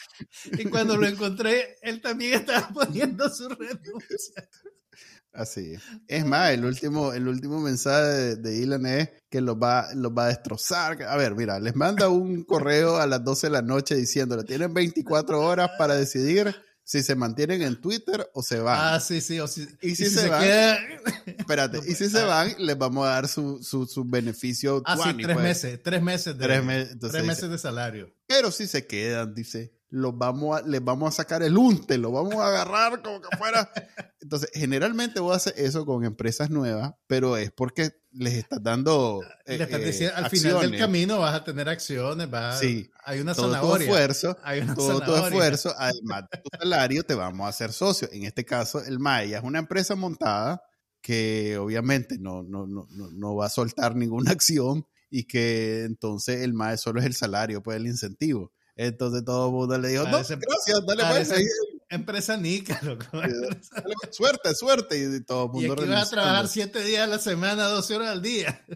[0.60, 4.47] Y cuando lo encontré, él también estaba poniendo su renuncia.
[5.33, 5.81] Así es.
[6.07, 10.11] Es más, el último, el último mensaje de, de Elon es que los va, los
[10.11, 11.03] va a destrozar.
[11.03, 14.73] A ver, mira, les manda un correo a las 12 de la noche diciéndole, tienen
[14.73, 18.79] 24 horas para decidir si se mantienen en Twitter o se van.
[18.95, 19.39] Ah, sí, sí.
[19.41, 20.77] O si, Y si y se van, queda...
[21.25, 24.81] Espérate, y si se van, les vamos a dar su, su, su beneficio.
[24.85, 25.43] Ah, sí, 20, tres pues.
[25.43, 25.79] meses.
[25.83, 26.61] Tres meses de, Tres
[26.99, 28.11] tres dice- meses de salario.
[28.25, 32.12] Pero si se quedan, dice, los vamos a, les vamos a sacar el unte, los
[32.12, 33.71] vamos a agarrar como que fuera.
[34.21, 39.21] Entonces, generalmente vos haces eso con empresas nuevas, pero es porque les estás dando.
[39.45, 42.89] Le eh, estás eh, diciendo, al final del camino vas a tener acciones, vas, Sí.
[43.06, 43.86] hay una todo tu zanahoria.
[43.88, 45.28] esfuerzo, hay una todo tu zanahoria.
[45.28, 48.10] esfuerzo, además de tu salario, te vamos a hacer socio.
[48.12, 50.62] En este caso, el Maya es una empresa montada
[51.02, 56.41] que obviamente no, no, no, no, no va a soltar ninguna acción y que entonces
[56.41, 58.52] el MAE solo es el salario, pues el incentivo.
[58.77, 61.45] Entonces todo el mundo le dijo, Parece- no, gracias, dale pues, parece- ahí,
[61.89, 63.05] Empresa Nica, loco.
[63.11, 63.33] pues,
[64.11, 64.97] suerte, suerte.
[65.17, 67.95] Y todo el Y mundo aquí vas a trabajar siete días a la semana, 12
[67.95, 68.63] horas al día.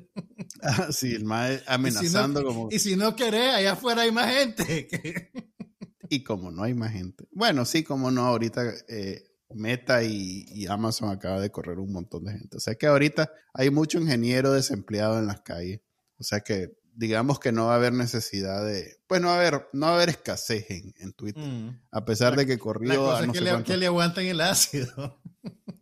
[0.63, 2.67] Ah, sí, el MAE amenazando como...
[2.69, 5.31] Y si no querés, allá afuera hay más gente.
[6.09, 7.25] Y como no hay más gente.
[7.31, 12.25] Bueno, sí, como no, ahorita eh, Meta y, y Amazon acaba de correr un montón
[12.25, 12.57] de gente.
[12.57, 15.79] O sea que ahorita hay mucho ingeniero desempleado en las calles.
[16.19, 18.97] O sea que digamos que no va a haber necesidad de...
[19.08, 21.43] Pues no va a haber, no va a haber escasez en, en Twitter.
[21.43, 21.82] Mm.
[21.91, 23.86] A pesar de que La corrió cosa a es no que sé le, que le
[23.88, 25.19] aguantan el ácido.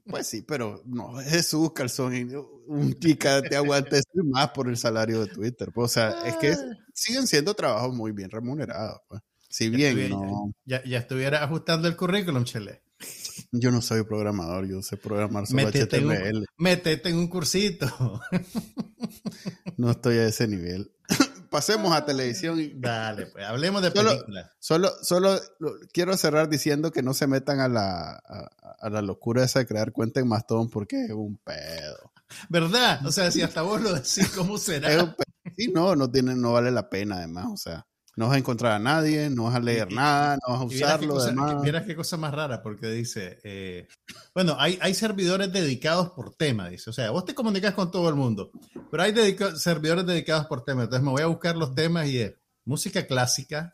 [0.10, 2.16] Pues sí, pero no, Jesús Calzón.
[2.66, 5.70] un chica te aguanta esto y más por el salario de Twitter.
[5.72, 6.58] Pues, o sea, es que Ah.
[6.96, 9.02] siguen siendo trabajos muy bien remunerados.
[9.08, 9.22] Pues.
[9.50, 12.82] Si bien estuviera- no, Ya, ya estuviera ajustando el currículum, Chele.
[13.52, 16.38] yo no soy programador, yo sé programar solo Métete en, HTML.
[16.40, 18.20] un, métete en un cursito.
[19.78, 20.92] No estoy a ese nivel.
[21.50, 22.60] Pasemos a televisión.
[22.60, 24.52] y- Dale, pues hablemos de Solo- películas.
[24.60, 29.02] Solo, solo lo- quiero cerrar diciendo que no se metan a la, a, a la
[29.02, 32.12] locura esa de crear cuenta en Mastodon porque es un pedo.
[32.50, 33.06] ¿Verdad?
[33.06, 34.92] O sea, si hasta vos lo decís, ¿cómo será?
[34.92, 35.54] Es un pedo.
[35.58, 37.48] Sí, no, no, tiene, no vale la pena además.
[37.52, 37.86] O sea,
[38.20, 40.66] no vas a encontrar a nadie, no vas a leer Y- nada, no vas a
[40.66, 43.88] Y vieras qué usarlo cosa- vieras qué cosa más rara, porque dice, eh,
[44.36, 48.10] bueno, hay, hay servidores dedicados por tema, dice, o sea, vos te comunicas con todo
[48.10, 48.52] el mundo,
[48.92, 52.20] pero hay dedica- servidores dedicados por tema, entonces me voy a buscar los temas y
[52.20, 52.34] es
[52.66, 53.72] música clásica,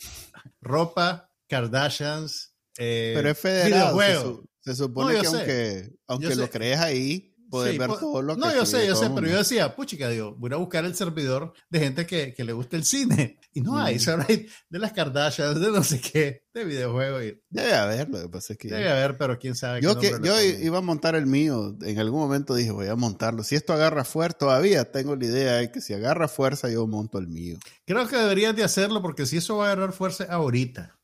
[0.61, 3.99] ropa, Kardashians, eh, Pero es federado.
[3.99, 5.35] Se, su- se supone No, que sé.
[5.37, 6.49] aunque, aunque lo sé.
[6.49, 9.37] crees ahí, Sí, ver po- todo lo que No, yo sé, yo sé, pero yo
[9.37, 12.83] decía, puchica, digo, voy a buscar el servidor de gente que, que le gusta el
[12.85, 13.39] cine.
[13.53, 13.99] Y no hay, Mm.
[13.99, 17.23] solo hay de las Kardashians, de no sé qué, de videojuegos.
[17.23, 18.67] Y Debe haber, lo que pasa es que...
[18.67, 19.79] debe haber, pero quién sabe.
[19.79, 22.87] qué Yo, que, nombre yo iba a montar el mío, en algún momento dije, voy
[22.87, 23.43] a montarlo.
[23.43, 27.17] Si esto agarra fuerza, todavía tengo la idea de que si agarra fuerza, yo monto
[27.19, 27.57] el mío.
[27.85, 30.97] Creo que deberías de hacerlo porque si eso va a agarrar fuerza ahorita.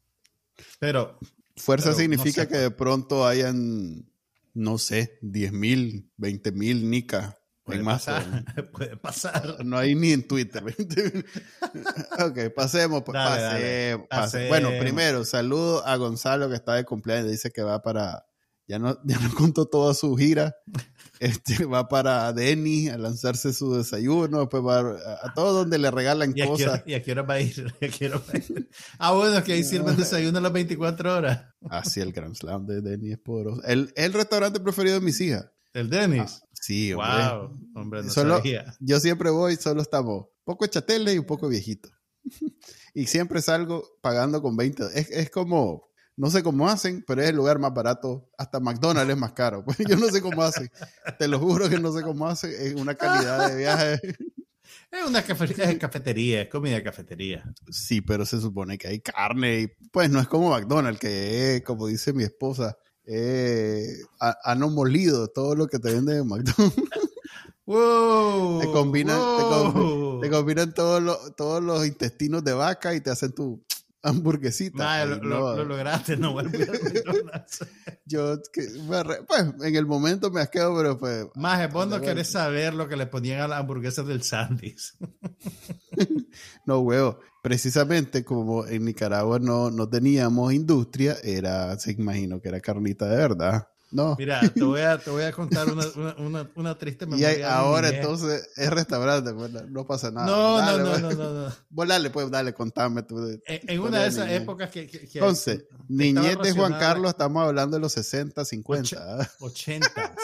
[0.80, 1.18] Pero
[1.58, 4.11] Fuerza Pero no significa sé, que de pronto hayan,
[4.54, 8.24] no sé, 10 mil, 20 mil nicas puede pasar,
[8.72, 9.66] puede pasar.
[9.66, 10.64] No hay ni en Twitter.
[12.20, 13.04] ok, pasemos.
[13.04, 13.98] pues, dale.
[14.00, 14.50] pasemos, pasemos.
[14.50, 17.30] Bueno, primero, saludo a Gonzalo que está de cumpleaños.
[17.30, 18.26] Dice que va para.
[18.68, 20.56] Ya no, ya no contó toda su gira.
[21.20, 24.40] Este, va para Denny a lanzarse su desayuno.
[24.40, 26.68] Después va a, a todo donde le regalan ¿Y cosas.
[26.68, 27.74] hora, ¿Y a qué hora va a ir?
[27.80, 28.70] ¿Y a qué hora va a ir?
[28.98, 31.46] Ah, bueno, que ahí sirven desayuno a las 24 horas.
[31.70, 33.62] Así el Grand Slam de Denny es poderoso.
[33.64, 35.46] El, el restaurante preferido de mis hijas.
[35.74, 36.42] El Dennis.
[36.54, 37.10] Sí, hombre.
[37.10, 38.74] wow, hombre, no Solo- sabía.
[38.80, 41.90] Yo siempre voy, solo estamos poco chatele y un poco viejito.
[42.94, 44.84] y siempre salgo pagando con 20.
[44.96, 48.30] Es, es como, no sé cómo hacen, pero es el lugar más barato.
[48.38, 49.64] Hasta McDonald's es más caro.
[49.66, 50.70] Pues yo no sé cómo hacen.
[51.18, 52.52] Te lo juro que no sé cómo hacen.
[52.58, 54.00] Es una calidad de viaje.
[54.90, 55.26] Es una es
[55.80, 57.44] cafetería, es comida de cafetería.
[57.70, 59.62] Sí, pero se supone que hay carne.
[59.62, 63.86] Y, pues no es como McDonald's, que es, como dice mi esposa, eh,
[64.20, 66.76] ha- han molido todo lo que te venden en McDonald's.
[67.66, 68.60] ¡Wow!
[68.60, 70.20] Te combinan, te com- wow.
[70.22, 73.64] te combinan todos los, todos los intestinos de vaca y te hacen tu
[74.04, 74.78] hamburguesita.
[74.78, 77.66] Mae, lo, lograste, no vuelvo a McDonald's.
[78.06, 78.68] yo, que,
[79.28, 82.96] pues, en el momento me asqueo, pero pues, Maje, vos no querés saber lo que
[82.96, 84.98] le ponían a las hamburguesas del Sandys.
[86.66, 87.20] no huevo.
[87.44, 93.18] Precisamente como en Nicaragua no, no teníamos industria, era, se imagino que era carnita de
[93.18, 93.68] verdad.
[93.92, 94.16] No.
[94.18, 97.36] Mira, te voy a, te voy a contar una, una, una, una triste y memoria.
[97.38, 100.28] mi ahora entonces es restaurante, pues, no pasa nada.
[100.28, 101.18] No, Dale, no, no, pues.
[101.18, 101.56] no, no, no.
[101.70, 103.04] Vos dale, pues, dale, contame.
[103.04, 103.20] tú.
[103.20, 104.42] En, en una de esas niñez.
[104.44, 104.88] épocas que...
[104.88, 109.30] que, que Entonces, niñez de Juan Carlos, estamos hablando de los 60, 50.
[109.40, 110.16] 80.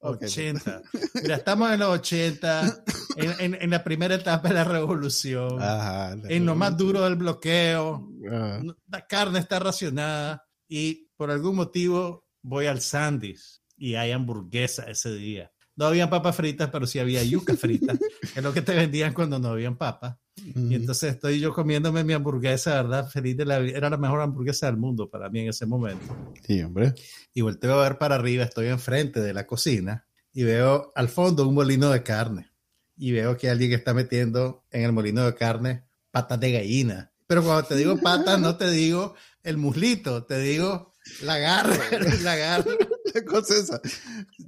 [0.00, 0.22] Ok.
[0.24, 0.82] 80.
[1.22, 2.82] Mira, estamos en los 80,
[3.16, 6.16] en, en, en la primera etapa de la revolución, Ajá.
[6.16, 11.30] la- en lo más duro del bloqueo, Ah, no- la carne está racionada y por
[11.30, 15.52] algún motivo voy al Sandys y hay hamburguesa ese día.
[15.74, 17.94] No habían papas fritas, pero sí había yuca frita,
[18.34, 20.16] que es lo que te vendían cuando no habían papas.
[20.36, 23.08] Y entonces estoy yo comiéndome mi hamburguesa, ¿verdad?
[23.08, 23.76] Feliz de la vida.
[23.76, 26.16] Era la mejor hamburguesa del mundo para mí en ese momento.
[26.46, 26.94] Sí, hombre.
[27.34, 31.46] Y volteo a ver para arriba, estoy enfrente de la cocina y veo al fondo
[31.46, 32.50] un molino de carne.
[32.96, 37.12] Y veo que alguien está metiendo en el molino de carne patas de gallina.
[37.26, 40.91] Pero cuando te digo patas, no te digo el muslito, te digo
[41.22, 41.76] la garra,
[42.22, 42.70] la garra,
[43.12, 43.80] ¿Qué cosa es esa?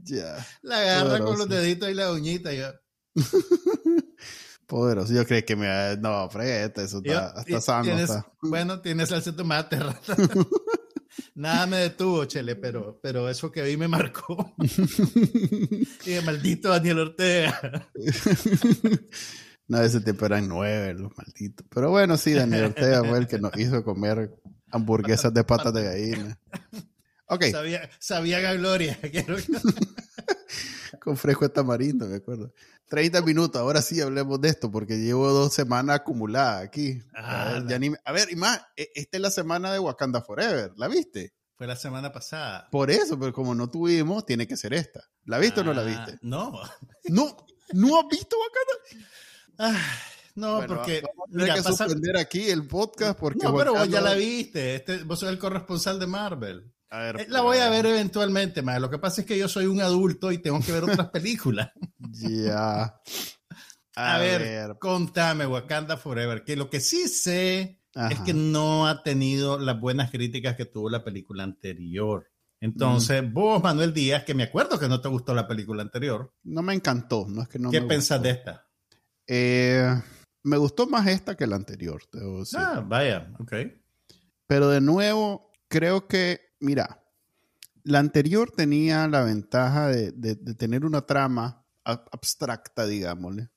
[0.02, 0.46] Ya.
[0.62, 2.52] la garra con los deditos y la uñita.
[2.52, 2.72] y yo-
[4.66, 5.12] Poderoso.
[5.12, 5.96] Yo creí que me.
[5.98, 7.84] No, freta, eso yo- está, y está sano.
[7.84, 8.32] tienes- está.
[8.42, 10.16] Bueno, tienes salsa de tomate, rata.
[11.34, 14.54] Nada me detuvo, Chele, pero, pero eso que vi me marcó.
[16.06, 17.88] y de maldito Daniel Ortega.
[19.68, 21.66] no, ese tiempo eran nueve, los malditos.
[21.72, 24.30] Pero bueno, sí, Daniel Ortega fue el que nos hizo comer
[24.74, 26.38] hamburguesas de patas de gallina.
[27.26, 28.98] Ok, Sabía, sabía a Gloria.
[31.00, 32.52] Con fresco de tamarindo, me acuerdo.
[32.88, 37.02] 30 minutos, ahora sí hablemos de esto, porque llevo dos semanas acumuladas aquí.
[37.14, 39.72] A ver, Ah, ya ni me- a ver, y más, e- esta es la semana
[39.72, 41.32] de Wakanda Forever, ¿la viste?
[41.56, 42.68] Fue la semana pasada.
[42.70, 45.00] Por eso, pero como no tuvimos, tiene que ser esta.
[45.24, 46.18] ¿La viste o no la Ah, viste?
[46.20, 46.52] No.
[47.04, 47.36] No,
[47.72, 49.78] no has visto Wakanda.
[49.78, 49.96] Ah,
[50.34, 51.02] no, Bueno, porque.
[51.02, 54.00] vamos a tener mira, que pasa- suspender aquí el podcast porque No, pero vos ya
[54.00, 54.76] la viste.
[54.76, 56.72] Este, vos sos el corresponsal de Marvel.
[56.90, 58.78] A ver, Eh, La voy a ver eventualmente, mae.
[58.80, 61.70] Lo que pasa es que yo soy un adulto y tengo que ver otras películas.
[61.98, 63.00] Ya.
[63.96, 69.56] A, ver, contame Wakanda Forever, que lo que sí sé es que no ha tenido
[69.56, 72.28] las buenas críticas que tuvo la película anterior.
[72.60, 76.62] Entonces, vos, Manuel Díaz, que me acuerdo que no te gustó la película anterior, No
[76.62, 78.22] me encantó, no es que no ¿qué me pensás gustó.
[78.28, 78.68] de esta?
[79.28, 80.02] Eh,
[80.44, 82.60] me gustó más esta que la anterior, debo decir.
[82.60, 83.52] Ah, vaya, ok.
[84.46, 87.02] Pero de nuevo, creo que, mira,
[87.82, 93.48] la anterior tenía la ventaja de, de- de tener una trama ab- abstracta, digámosle,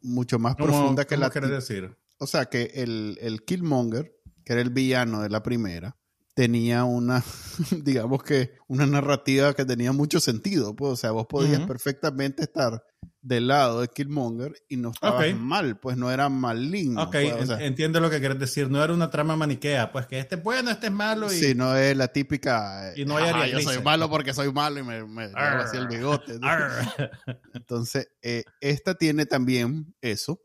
[0.00, 1.96] mucho más ¿Cómo, profunda que cómo la decir?
[2.18, 5.96] O sea, que el, el Killmonger, que era el villano de la primera,
[6.34, 7.22] tenía una,
[7.84, 10.74] digamos que, una narrativa que tenía mucho sentido.
[10.74, 12.84] Pues, o sea, vos podías perfectamente estar
[13.20, 17.04] del lado de Killmonger y no estabas mal, pues no era maligno.
[17.04, 18.68] Ok, pues, o en- sea, entiendo lo que querés decir.
[18.70, 21.32] No era una trama maniquea, pues que este es bueno, este es malo.
[21.32, 21.36] Y...
[21.38, 22.92] Sí, no es la típica.
[22.96, 23.84] Y no hay "Ajá, Ariel yo soy Gleason".
[23.84, 26.38] malo porque soy malo y me, me así el bigote.
[27.54, 30.40] Entonces, eh, esta tiene también eso.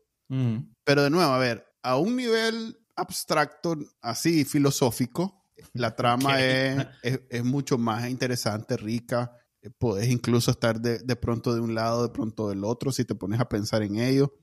[0.84, 5.39] Pero de nuevo, a ver, a un nivel abstracto, así filosófico,
[5.72, 9.32] la trama es, es- es mucho más interesante, rica.
[9.78, 13.14] Puedes incluso estar de, de pronto de un lado, de pronto del otro, si te
[13.14, 14.34] pones a pensar en ello.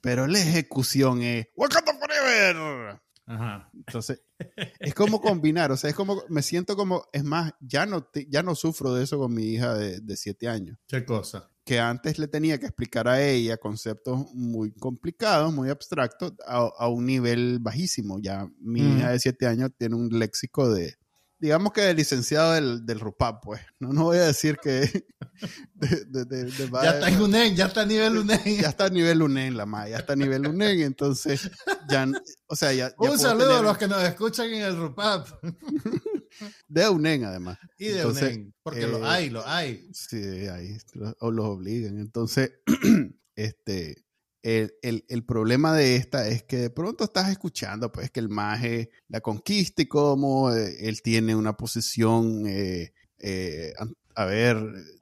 [0.00, 3.00] Pero la ejecución es Wakanda Forever.
[3.26, 3.70] Ajá.
[3.74, 4.22] Entonces,
[4.80, 8.26] es como combinar, o sea, es como, me siento como, es más, ya no, te-
[8.28, 11.48] ya no sufro de eso con mi hija de, de siete años, ¿Qué cosa?
[11.70, 16.88] Que antes le tenía que explicar a ella conceptos muy complicados, muy abstractos, a, a
[16.88, 18.18] un nivel bajísimo.
[18.18, 18.98] Ya mi Mm.
[18.98, 20.96] hija de siete años tiene un léxico de,
[21.38, 23.60] digamos que de licenciado del, del RUPAP, pues.
[23.78, 24.70] No, no voy a decir que...
[25.74, 28.40] de- de- de- de- Ya está en UNEN, ya está a nivel UNEN.
[28.60, 31.52] ya está a nivel UNEN la ma, ya está a nivel UNEN, entonces
[31.88, 32.04] ya,
[32.48, 32.88] o sea, ya...
[33.00, 35.28] ya Un saludo a los que nos escuchan en el RUPAP
[36.68, 37.58] De UNEN, además.
[37.78, 39.88] y de Entonces, UNEN, porque eh, lo hay, lo hay.
[39.92, 40.16] Sí,
[40.48, 41.98] ahí lo- o los obligan.
[41.98, 42.52] Entonces,
[43.36, 44.04] este,
[44.42, 48.28] el, el- el problema de esta es que de pronto estás escuchando, pues, que el
[48.28, 53.72] maje la conquista y cómo eh, él tiene una posición, eh, eh,
[54.14, 54.56] a ver,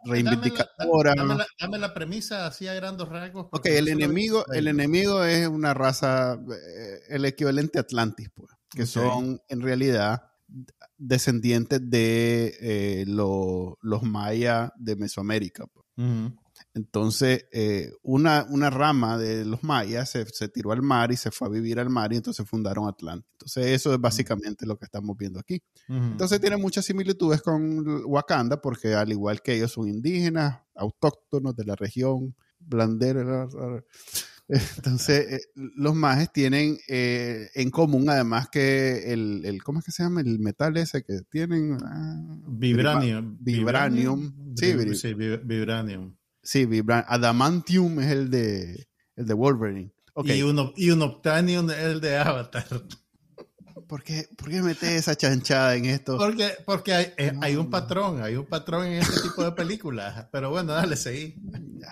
[0.04, 1.14] reivindicadora.
[1.16, 3.46] Dame la, dame la premisa así a grandes rasgos.
[3.52, 8.86] Ok, el enemigo, el enemigo es una raza, eh, el equivalente a Atlantis, pues, que
[8.86, 10.27] son en realidad
[10.96, 15.66] descendientes de eh, lo- los mayas de Mesoamérica.
[15.66, 15.84] pues.
[16.74, 21.30] Entonces, eh, una, una rama de los mayas se, se tiró al mar y se
[21.30, 23.28] fue a vivir al mar y entonces fundaron Atlantis.
[23.32, 25.60] Entonces, eso es básicamente lo que estamos viendo aquí.
[25.88, 31.64] Entonces, tiene muchas similitudes con Wakanda porque al igual que ellos son indígenas, autóctonos de
[31.64, 33.48] la región, blandera.
[34.48, 35.40] Entonces, eh,
[35.76, 40.22] los majes tienen eh, en común además que el, el, ¿cómo es que se llama?
[40.22, 41.76] El metal ese que tienen.
[41.84, 43.36] ah, Vibranium.
[43.40, 44.54] Vibranium.
[44.56, 46.16] Sí, Sí, Vibranium.
[46.42, 46.66] Sí,
[47.06, 49.92] Adamantium es el de, el de Wolverine.
[50.24, 52.64] Y, un, y un Optanium es el de Avatar.
[53.86, 56.16] ¿Por qué, por qué metes esa chanchada en esto?
[56.18, 57.70] Porque, porque hay, eh, No, hay un no.
[57.70, 60.26] patrón, hay un patrón en este tipo de películas.
[60.32, 61.36] Pero bueno, dale, seguí.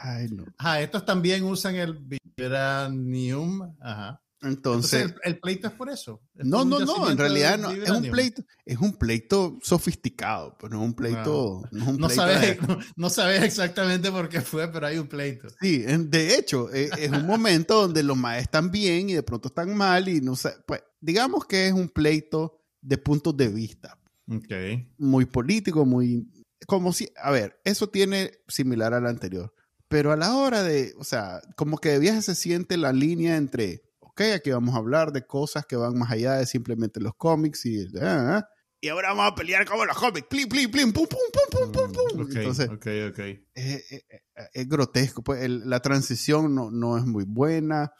[0.02, 0.44] Ay, no.
[0.58, 3.74] Ajá, estos también usan el Vibranium.
[3.80, 4.20] Ajá.
[4.42, 6.20] Entonces, Entonces, el, el pleito es por eso.
[6.38, 10.74] Es no, no, no, en realidad no, es un pleito, es un pleito sofisticado, pero
[10.76, 14.12] no es un pleito, no, es un No pleito sabes, de- no, no sabes exactamente
[14.12, 15.48] por qué fue, pero hay un pleito.
[15.58, 19.48] Sí, de hecho, eh, es un momento donde los maes están bien y de pronto
[19.48, 23.98] están mal y no sé, pues digamos que es un pleito de puntos de vista,
[24.28, 24.52] Ok.
[24.98, 26.26] muy político, muy
[26.66, 29.52] como si, a ver, eso tiene similar al anterior,
[29.88, 33.36] pero a la hora de, o sea, como que de viaje se siente la línea
[33.36, 37.14] entre, ok, aquí vamos a hablar de cosas que van más allá de simplemente los
[37.16, 38.48] cómics y, ah, ah,
[38.80, 41.72] y ahora vamos a pelear como los cómics, plim, plim, plim, pum, pum, pum, pum,
[41.72, 42.20] pum, pum.
[42.20, 43.18] Mm, Ok, Entonces, ok, ok.
[43.54, 44.04] es, es-
[44.52, 45.22] es grotesco.
[45.24, 47.92] Pues el- la transición no, no es muy buena.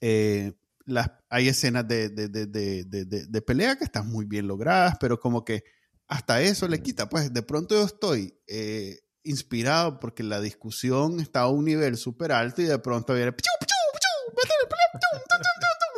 [0.00, 0.52] Eh,
[0.86, 5.44] las, hay escenas de, de, de, de, pelea que están muy bien logradas, pero como
[5.44, 5.64] que
[6.08, 7.08] hasta eso le quita.
[7.08, 12.32] Pues de pronto yo estoy eh, inspirado porque la discusión está a un nivel súper
[12.32, 13.32] alto y de pronto viene...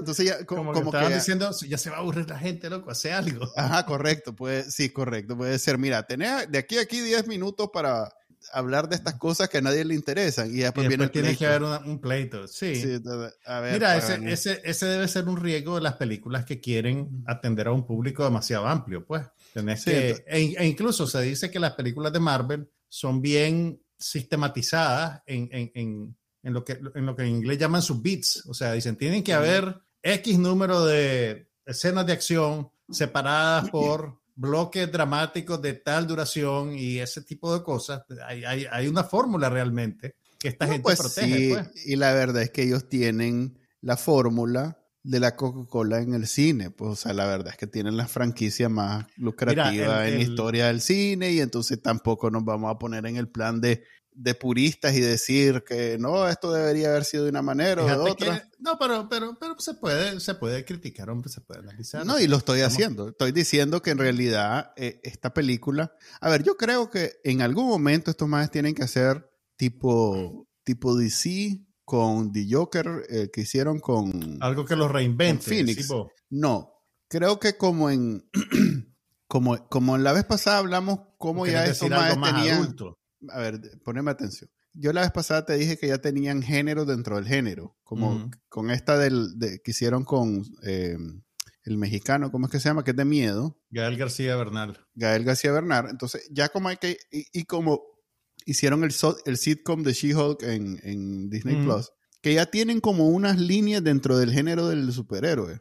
[0.00, 1.14] Entonces ya co- Como, como, que estaban que...
[1.14, 3.48] diciendo, ya se va a aburrir la gente, loco, hace algo.
[3.56, 5.78] Ajá, correcto, puede, sí, correcto, puede ser.
[5.78, 8.12] Mira, tenés de aquí a aquí 10 minutos para
[8.52, 11.36] hablar de estas cosas que a nadie le interesan y Y después, viene el tiene
[11.36, 12.46] que haber una- un pleito.
[12.46, 12.74] Sí.
[12.76, 13.00] Sí,
[13.46, 17.24] a ver, Mira, ese, ese, ese debe ser un riesgo de las películas que quieren
[17.26, 19.22] atender a un público demasiado amplio, pues.
[19.52, 23.20] Tenés Sí, que, ento- e, e incluso se dice que las películas de Marvel son
[23.22, 28.02] bien sistematizadas en, en, en, en lo, que, en lo que en inglés llaman sus
[28.02, 28.44] beats.
[28.46, 34.90] O sea, dicen, tienen que haber X número de escenas de acción separadas por bloques
[34.90, 38.02] dramáticos de tal duración y ese tipo de cosas.
[38.26, 41.38] Hay, hay, hay una fórmula realmente que esta No, gente pues protege.
[41.38, 41.86] sí, pues.
[41.86, 46.70] y la verdad es que ellos tienen la fórmula de la Coca-Cola en el cine.
[46.70, 50.18] Pues, o sea, la verdad es que tienen la franquicia más lucrativa Mira, el- en
[50.18, 53.60] la el- historia del cine y entonces tampoco nos vamos a poner en el plan
[53.60, 53.84] de,
[54.16, 57.94] de puristas y decir que no, esto debería haber sido de una manera o de
[58.12, 58.40] otra.
[58.40, 62.06] que- no, pero, pero, pero se puede, se puede criticar, hombre, se puede analizar.
[62.06, 63.08] No, y lo estoy Estamos- haciendo.
[63.08, 65.92] Estoy diciendo que en realidad eh, esta película.
[66.20, 70.96] A ver, yo creo que en algún momento estos más tienen que hacer tipo, tipo
[70.96, 74.38] DC con The Joker eh, que hicieron con.
[74.40, 75.44] Algo que los reinvente.
[75.44, 75.82] Phoenix.
[75.82, 76.72] tipo, No,
[77.08, 78.28] creo que como en.
[79.26, 82.56] como, como la vez pasada hablamos, como ¿quieres ya estos más más tenían.
[82.62, 82.98] adulto.
[83.30, 84.50] A ver, poneme atención.
[84.72, 88.12] Yo la vez pasada te dije que ya tenían género dentro del género, como
[88.48, 90.96] con esta del, de, que hicieron con eh,
[91.62, 92.82] el mexicano, ¿cómo es que se llama?
[92.84, 94.78] Que es de miedo, Gael García Bernal.
[94.94, 95.86] Gael García Bernal.
[95.90, 97.82] Entonces, ya como hay que, y, y como
[98.46, 101.62] hicieron el, so- el sitcom de She-Hulk en, en Disney.
[101.64, 105.60] Plus, que ya tienen como unas líneas dentro del género del superhéroe,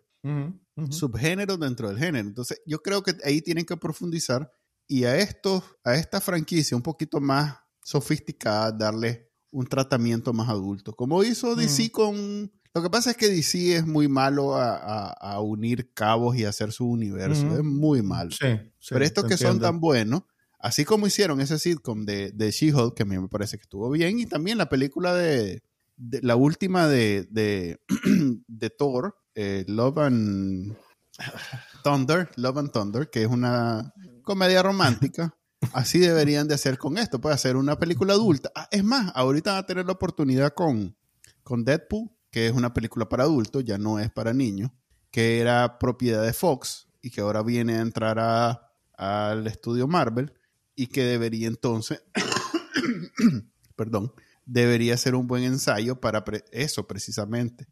[0.89, 2.27] subgéneros dentro del género.
[2.27, 4.51] Entonces, yo creo que ahí tienen que profundizar
[4.87, 10.93] y a estos, a esta franquicia un poquito más sofisticada, darle un tratamiento más adulto.
[10.93, 12.51] Como hizo DC con...
[12.75, 16.45] Lo que pasa es que DC es muy malo a, a- a unir cabos y
[16.45, 17.45] hacer su universo.
[17.57, 18.31] Es muy malo.
[18.31, 18.47] Sí,
[18.79, 20.23] sí, Pero estos que son tan buenos,
[20.59, 23.89] así como hicieron ese sitcom de, de She-Hulk, que a mí me parece que estuvo
[23.91, 25.61] bien, y también la película de,
[25.97, 27.79] de- la última de, de,
[28.47, 30.75] de Thor, eh, Love and
[31.83, 33.93] Thunder, Love and Thunder, que es una
[34.23, 35.35] comedia romántica.
[35.71, 38.51] Así deberían de hacer con esto, puede hacer una película adulta.
[38.55, 40.97] Ah, es más, ahorita van a tener la oportunidad con,
[41.43, 44.71] con Deadpool, que es una película para adultos, ya no es para niños,
[45.11, 50.33] que era propiedad de Fox y que ahora viene a entrar a- al estudio Marvel
[50.75, 52.03] y que debería entonces,
[53.75, 54.11] perdón,
[54.45, 57.67] debería ser un buen ensayo para pre- eso precisamente.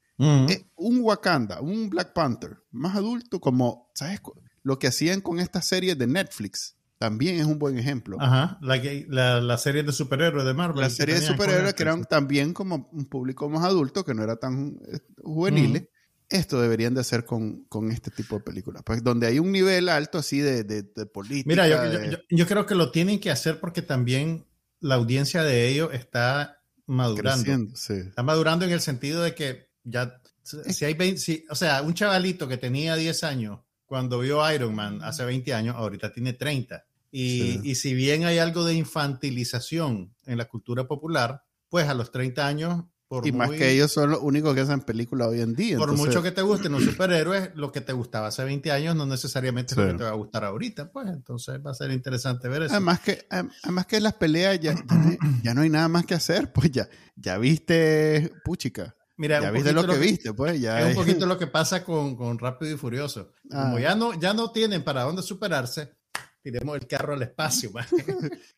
[0.50, 4.22] Eh, un Wakanda, un Black Panther, más adulto como, ¿sabes?
[4.64, 8.18] Lo que hacían con estas series de Netflix también es un buen ejemplo.
[8.20, 10.82] Ajá, la, la, la serie de superhéroes de Marvel.
[10.82, 14.36] La serie de superhéroes que eran también como un público más adulto, que no era
[14.36, 15.88] tan eh, juveniles.
[16.30, 18.84] Esto deberían de hacer con, con este tipo de películas.
[18.86, 21.48] Pues donde hay un nivel alto así de, de, de política.
[21.48, 24.46] Mira, yo, yo- de- yo- yo creo que lo tienen que hacer porque también
[24.80, 27.44] la audiencia de ellos está madurando.
[27.44, 27.94] creciendo, sí.
[27.96, 31.96] Está madurando en el sentido de que ya, si hay 20, si- o sea, un
[31.96, 33.60] chavalito que tenía 10 años
[33.92, 36.86] cuando vio Iron Man hace 20 años, ahorita tiene 30.
[37.12, 37.60] Y, Sí.
[37.64, 42.48] y si bien hay algo de infantilización en la cultura popular, pues a los 30
[42.48, 45.54] años, por Y más muy- que ellos son los únicos que hacen películas hoy en
[45.54, 45.78] día.
[45.78, 48.96] por entonces- mucho que te gusten los superhéroes, lo que te gustaba hace 20 años
[48.96, 49.82] no necesariamente es Sí.
[49.82, 52.72] lo que te va a gustar ahorita, pues entonces va a ser interesante ver eso.
[52.74, 56.54] Además que, además que las peleas ya, ya, ya no hay nada más que hacer.
[56.54, 56.88] Pues ya,
[57.18, 58.96] ya viste, puchica.
[59.22, 60.82] Mira, Ya viste lo que viste, pues ya.
[60.82, 63.34] Es un poquito lo que pasa con, con Rápido y Furioso.
[63.48, 63.80] Como Ah.
[63.80, 65.94] ya no, ya no tienen para dónde superarse,
[66.42, 67.70] tiremos el carro al espacio.
[67.74, 67.86] man.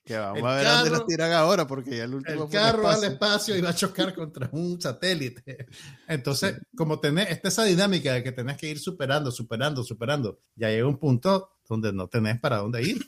[0.05, 2.49] que vamos el a ver dónde carro- las tiran ahora, porque ya el último El
[2.49, 3.09] carro al espacio.
[3.11, 5.67] espacio y va a chocar contra un satélite.
[6.07, 10.69] Entonces, como tenés está esa dinámica de que tenés que ir superando, superando, superando, ya
[10.69, 13.05] llega un punto donde no tenés para dónde ir.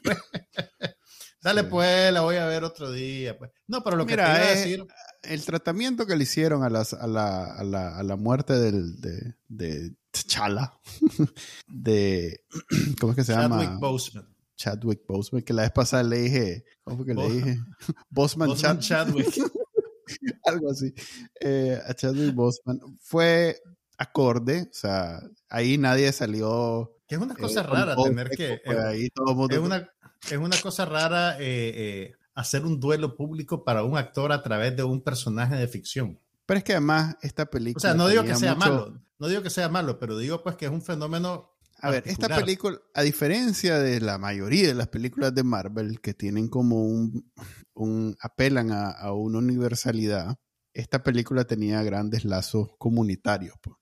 [1.46, 1.68] Dale, Sí.
[1.70, 3.38] pues, la voy a ver otro día.
[3.38, 3.52] Pues.
[3.68, 4.86] No, pero lo que te iba a es- decir,
[5.22, 9.00] El tratamiento que le hicieron a, las, a, la, a, la, a la muerte del,
[9.00, 10.74] de, de T'Challa,
[11.68, 12.44] de.
[13.00, 13.60] ¿Cómo es que se llama?
[13.62, 14.36] Chadwick Boseman.
[14.58, 16.66] Chadwick Boseman, que la vez pasada le dije.
[16.84, 17.58] ¿Cómo fue que Bo- le dije?
[18.10, 19.28] Boseman, Boseman Chad- Chadwick.
[20.46, 20.94] algo así.
[21.40, 22.80] Eh, a Chadwick Boseman.
[23.02, 23.60] Fue
[23.98, 26.92] acorde, o sea, ahí nadie salió.
[27.08, 28.60] Que es una eh, cosa con rara tener que.
[28.66, 29.90] pues, ahí todo el mundo- Es una,
[30.32, 31.44] es una cosa rara eh,
[31.76, 36.20] eh, hacer un duelo público para un actor a través de un personaje de ficción.
[36.46, 37.80] Pero es que además esta película.
[37.80, 40.44] O sea, no digo que sea mucho- malo, no digo que sea malo, pero digo
[40.44, 41.52] pues que es un fenómeno.
[41.80, 46.14] A ver, esta película, a diferencia de la mayoría de las películas de Marvel que
[46.14, 47.32] tienen como un,
[47.74, 50.36] un apelan a, a una universalidad,
[50.74, 53.56] esta película tenía grandes lazos comunitarios.
[53.62, 53.76] pues.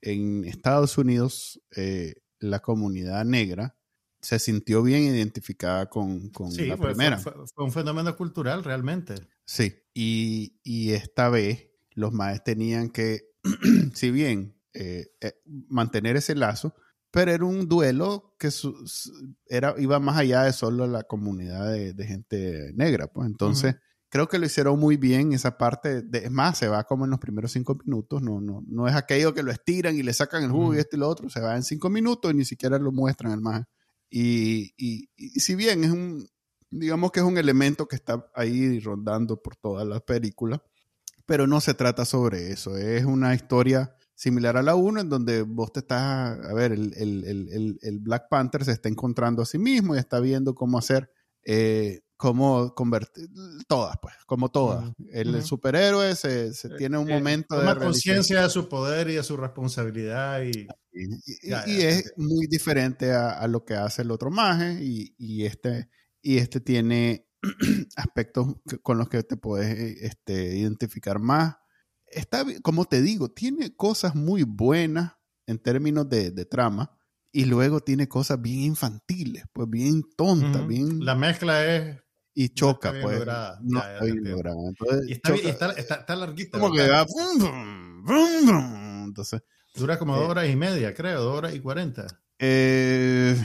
[0.00, 3.76] En Estados Unidos, eh, la comunidad negra
[4.24, 7.18] se sintió bien identificada con, con Sí, la fue, primera.
[7.18, 9.14] fue- fue- un fenómeno cultural realmente.
[9.44, 13.20] Sí, y, y esta vez los maes tenían que,
[13.94, 15.34] si bien eh, eh,
[15.68, 16.74] mantener ese lazo,
[17.10, 19.12] pero era un duelo que su- su-
[19.46, 23.06] era, iba más allá de solo la comunidad de, de gente negra.
[23.06, 23.76] Pues entonces,
[24.08, 26.02] creo que lo hicieron muy bien esa parte.
[26.02, 28.20] De, es más, se va como en los primeros cinco minutos.
[28.22, 30.96] No, no, no es aquello que lo estiran y le sacan el jugo y esto
[30.96, 31.28] y lo otro.
[31.28, 33.62] Se va en cinco minutos y ni siquiera lo muestran el más.
[34.10, 34.74] Y,
[35.36, 36.28] si bien es un,
[36.70, 40.62] digamos que es un elemento que está ahí rondando por toda la película,
[41.26, 42.76] pero no se trata sobre eso.
[42.76, 46.92] Es una historia similar a la 1 en donde vos te estás, a ver, el,
[46.96, 50.78] el, el, el, Black Panther se está encontrando a sí mismo y está viendo cómo
[50.78, 51.10] hacer,
[51.44, 53.28] eh, cómo convertir,
[53.68, 54.92] todas, pues, como todas.
[55.12, 59.22] El, superhéroe se, se tiene un Eh, momento de conciencia de su poder y de
[59.22, 63.74] su responsabilidad y Y, y- Ya, y ya, es muy diferente a, a lo que
[63.74, 65.90] hace el otro maje y, y este,
[66.22, 67.28] y este tiene
[67.96, 71.56] aspectos con los que te puedes eh, este, identificar más.
[72.06, 75.12] Está, como te digo, tiene cosas muy buenas
[75.46, 76.96] en términos de, de trama
[77.32, 81.04] y luego tiene cosas bien infantiles, pues bien tontas, bien...
[81.04, 82.00] la mezcla es
[82.34, 83.18] y choca, pues.
[83.18, 83.58] lograda.
[83.62, 84.42] No Ya, está te bien entiendo.
[84.42, 84.68] lograda.
[84.68, 86.58] Entonces, y está, bien- está, está, está larguita.
[86.58, 87.06] como que va...
[89.04, 89.42] Entonces,
[89.74, 92.06] Dura como eh, dos horas y media, creo, dos horas y cuarenta.
[92.38, 93.36] Eh,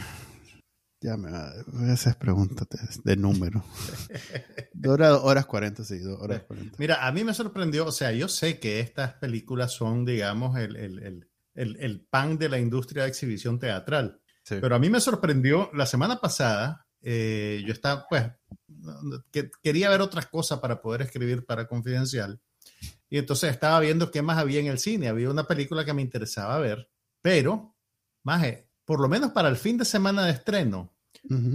[1.01, 1.53] ya me va
[1.93, 2.67] esas preguntas
[3.03, 3.63] de, número.
[4.73, 6.75] Dos horas, horas 40, sí, dos horas 40.
[6.77, 10.75] Mira, a mí me sorprendió, o sea, yo sé que estas películas son, digamos, el,
[10.75, 14.21] el, el, el, el pan de la industria de exhibición teatral.
[14.43, 14.55] Sí.
[14.61, 18.25] Pero a mí me sorprendió, la semana pasada, eh, yo estaba, pues,
[19.31, 22.39] que, quería ver otras cosas para poder escribir para Confidencial.
[23.09, 25.07] Y entonces estaba viendo qué más había en el cine.
[25.07, 26.89] Había una película que me interesaba ver,
[27.21, 27.75] pero,
[28.23, 30.93] maje, por lo menos para el fin de semana de estreno,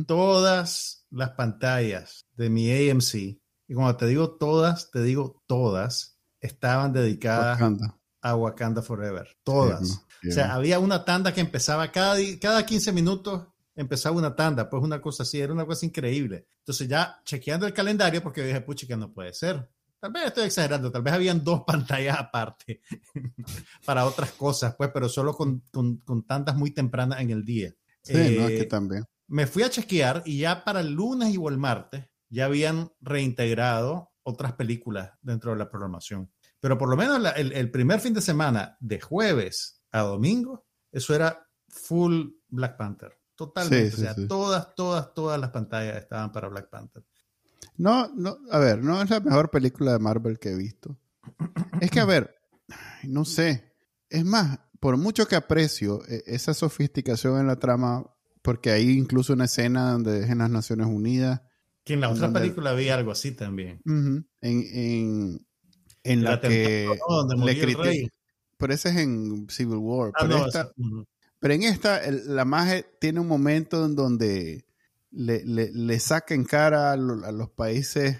[0.07, 6.93] todas las pantallas de mi AMC, y cuando te digo todas, te digo todas, estaban
[6.93, 7.99] dedicadas Wakanda.
[8.21, 9.37] a Wakanda Forever.
[9.43, 10.05] Todas.
[10.29, 14.83] O sea, había una tanda que empezaba cada, cada 15 minutos, empezaba una tanda, pues
[14.83, 16.47] una cosa así, era una cosa increíble.
[16.61, 19.69] Entonces ya chequeando el calendario, porque yo dije, puchi, que no puede ser.
[20.01, 22.83] Tal vez estoy exagerando, tal vez habían dos pantallas aparte
[23.87, 27.73] para otras cosas, pues, pero solo con, con, con tandas muy tempranas en el día.
[28.03, 29.05] Sí, no, es Eh, que también.
[29.29, 34.13] me fui a chequear y ya para el lunes y el martes ya habían reintegrado
[34.23, 36.31] otras películas dentro de la programación.
[36.61, 40.67] Pero por lo menos la- el, el primer fin de semana, de jueves a domingo,
[40.93, 43.13] eso era full Black Panther.
[43.37, 43.91] Totalmente.
[43.91, 44.29] Sí, o sea, sí.
[44.29, 47.05] todas, todas, todas las pantallas estaban para Black Panther.
[47.77, 50.97] No, no, a ver, no es la mejor película de Marvel que he visto.
[51.81, 52.37] Es que, a ver,
[53.03, 53.75] no sé.
[54.09, 58.07] Es más, por mucho que aprecio eh, esa sofisticación en la trama,
[58.43, 61.43] porque hay incluso una escena donde es en las Naciones Unidas,
[61.85, 63.81] Que en la ¿En otra película había algo así también.
[63.85, 65.47] en, en,
[66.05, 66.87] en El la que
[67.67, 68.11] le.
[68.57, 70.13] Pero ese es en Civil War.
[70.15, 70.71] Ah, pero, no, esta.
[71.45, 74.65] Pero en esta, el- la magia tiene un momento en donde
[75.11, 78.17] le, le, le saca en cara a, lo- a los países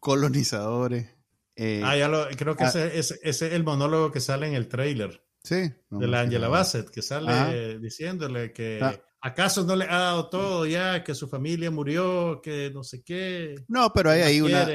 [0.00, 1.08] colonizadores.
[1.56, 2.68] eh, Ah, ya lo, creo que ah.
[2.68, 5.22] ese, ese- ese es el monólogo que sale en el trailer.
[5.42, 5.70] sí.
[5.90, 6.48] no de la Angela.
[6.48, 7.52] Bassett, que sale Ajá.
[7.80, 8.94] diciéndole que Ah.
[9.20, 13.56] acaso no le ha dado todo ya, que su familia murió, que no sé qué.
[13.68, 14.66] No, pero hay ahí, una,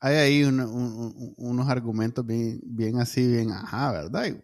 [0.00, 4.34] hay ahí una- un- un- unos argumentos bien, bien así, bien ajá, ¿verdad?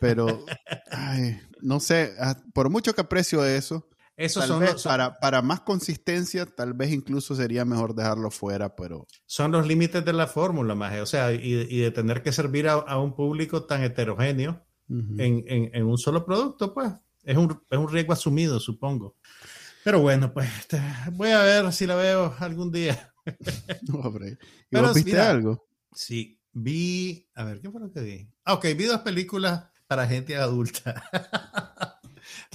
[0.00, 0.44] Pero,
[0.90, 5.60] ay, no sé, ah, por mucho que aprecio eso, Esos son, los, para, para más
[5.60, 10.74] consistencia, tal vez incluso sería mejor dejarlo fuera, pero son los límites de la fórmula,
[10.74, 10.98] más.
[11.00, 11.38] O sea, y,
[11.68, 15.14] y de tener que servir a, a un público tan heterogéneo ujú.
[15.18, 16.92] en, en- en un solo producto, pues
[17.24, 19.16] es un, es un riesgo asumido, supongo.
[19.84, 20.80] Pero bueno, pues este,
[21.12, 23.08] voy a ver si la veo algún día.
[23.88, 24.38] No, hombre.
[24.70, 25.64] ¿Y vos viste mira, algo?
[25.94, 28.28] Sí, vi, a ver, ¿qué fue lo que vi?
[28.44, 31.04] Ah, ok, vi dos películas para gente adulta.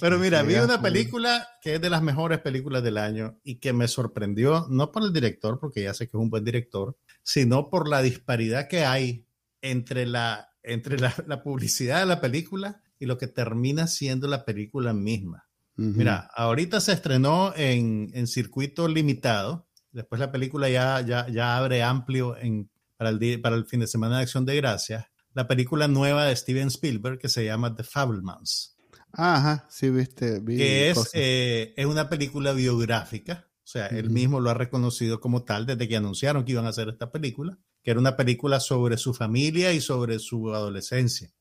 [0.02, 3.74] Pero mira, vi una película que es de las mejores películas del año y que
[3.74, 7.70] me sorprendió, no por el director, porque ya sé que es un buen director, sino
[7.70, 9.28] por la disparidad que hay
[9.62, 14.44] entre la, entre la, la publicidad de la película y lo que termina siendo la
[14.44, 15.48] película misma.
[15.78, 15.90] Ujú.
[15.90, 19.68] Mira, ahorita se estrenó en, en circuito limitado.
[19.92, 23.88] Después la película ya, ya, ya abre amplio en, para, el, para el fin de
[23.88, 25.06] semana de Acción de Gracias.
[25.38, 28.76] La película nueva de Steven Spielberg que se llama The Fablemans,
[29.12, 30.40] Ajá, sí, viste.
[30.40, 33.48] vi que es, eh, es una película biográfica.
[33.64, 36.70] O sea, él mismo lo ha reconocido como tal desde que anunciaron que iban a
[36.70, 41.32] hacer esta película, que era una película sobre su familia y sobre su adolescencia.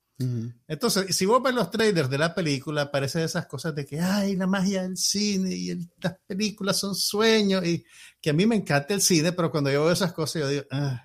[0.69, 4.37] Entonces, si vos ves los trailers de la película, parece esas cosas de que, ay,
[4.37, 7.83] la magia del cine y el- las películas son sueños, y
[8.21, 10.65] que a mí me encanta el cine, pero cuando yo veo esas cosas, yo digo,
[10.71, 11.03] ah,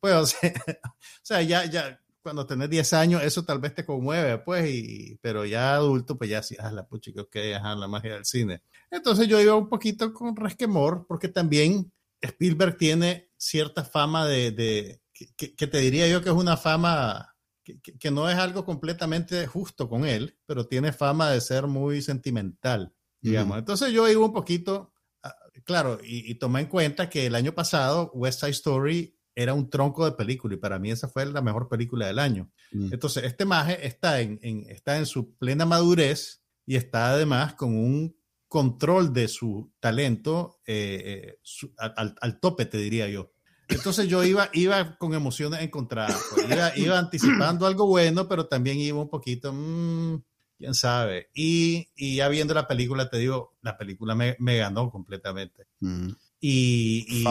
[0.00, 0.40] pues, o sea,
[0.84, 5.18] o sea, ya, ya, cuando tenés 10 años, eso tal vez te conmueve, pues, y,
[5.20, 8.24] pero ya adulto, pues ya sí, ah, la pucha, que ok, ajá, la magia del
[8.24, 8.62] cine.
[8.90, 15.00] Entonces yo iba un poquito con resquemor, porque también Spielberg tiene cierta fama de, de
[15.36, 19.46] que, que- te diría yo que es una fama que, que- no es algo completamente
[19.46, 22.92] justo con él, pero tiene fama de ser muy sentimental.
[23.20, 23.58] digamos.
[23.58, 24.92] Entonces yo iba un poquito,
[25.22, 29.54] ah, claro, y, y tomé en cuenta que el año pasado West Side Story era
[29.54, 32.50] un tronco de película y para mí esa fue la mejor película del año.
[32.72, 32.92] Mm.
[32.92, 37.76] Entonces, este maje está en, en- está en su plena madurez y está además con
[37.76, 38.16] un
[38.48, 43.32] control de su talento eh, eh, su- al, al- tope, te diría yo.
[43.68, 46.46] Entonces yo iba, iba con emociones encontradas, pues.
[46.50, 50.22] iba, iba anticipando algo bueno, pero también iba un poquito, mm,
[50.58, 51.30] quién sabe.
[51.32, 55.68] Y, y ya viendo la película, te digo, la película me, me ganó completamente.
[55.80, 56.10] Mm.
[56.40, 57.24] Y, y.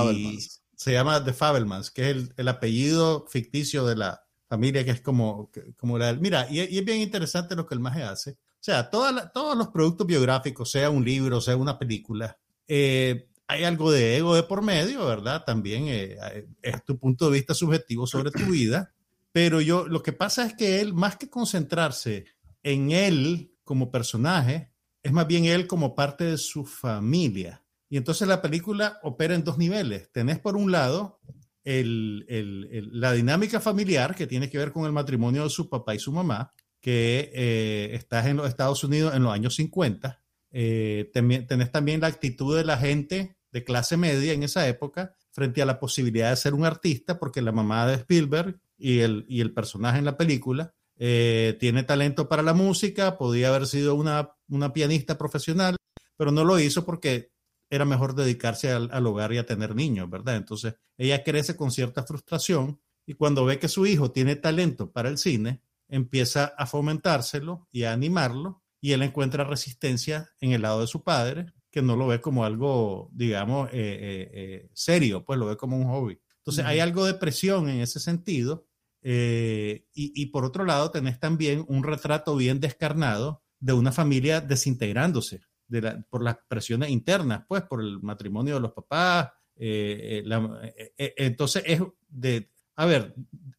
[0.82, 5.02] se llama The Fabelmans, que es el, el apellido ficticio de la familia, que es
[5.02, 6.12] como, como la...
[6.14, 8.32] Mira, y, y es bien interesante lo que el maje hace.
[8.32, 12.36] O sea, la- todos los productos biográficos, sea un libro, sea una película,
[12.68, 15.44] eh, hay algo de ego de por medio, ¿verdad?
[15.46, 16.18] También eh,
[16.64, 18.92] es tu punto de vista subjetivo sobre tu vida.
[19.32, 22.26] Pero yo, lo que pasa es que él, más que concentrarse
[22.64, 24.72] en él como personaje,
[25.04, 27.61] es más bien él como parte de su familia.
[27.92, 30.10] Y entonces la película opera en dos niveles.
[30.14, 31.20] Tenés por un lado
[31.66, 35.70] el- el- el- la dinámica familiar que tiene que ver con el matrimonio de su
[35.70, 40.24] papá y su mamá, que eh, estás en los Estados Unidos en los años 50.
[40.52, 45.62] Eh, tenés también la actitud de la gente de clase media en esa época frente
[45.62, 49.42] a la posibilidad de ser un artista, porque la mamá de Spielberg y el, y
[49.42, 54.32] el personaje en la película eh, tiene talento para la música, podía haber sido una,
[54.48, 55.76] una pianista profesional,
[56.16, 57.31] pero no lo hizo porque
[57.72, 60.36] era mejor dedicarse al, al hogar y a tener niños, ¿verdad?
[60.36, 65.10] Entonces ella crece con cierta frustración y cuando ve que su hijo tiene talento para
[65.10, 70.82] el cine, empieza a fomentárselo y a animarlo y él encuentra resistencia en el lado
[70.82, 75.40] de su padre, que no lo ve como algo, digamos, eh, eh, eh, serio, pues
[75.40, 76.20] lo ve como un hobby.
[76.38, 78.68] Entonces hay algo de presión en ese sentido
[79.04, 85.42] y, y por otro lado tenés también un retrato bien descarnado de una familia desintegrándose
[85.72, 89.30] de la- por las presiones internas, pues por el matrimonio de los papás.
[89.64, 93.14] eh, eh, la- eh, eh, entonces es de, a ver,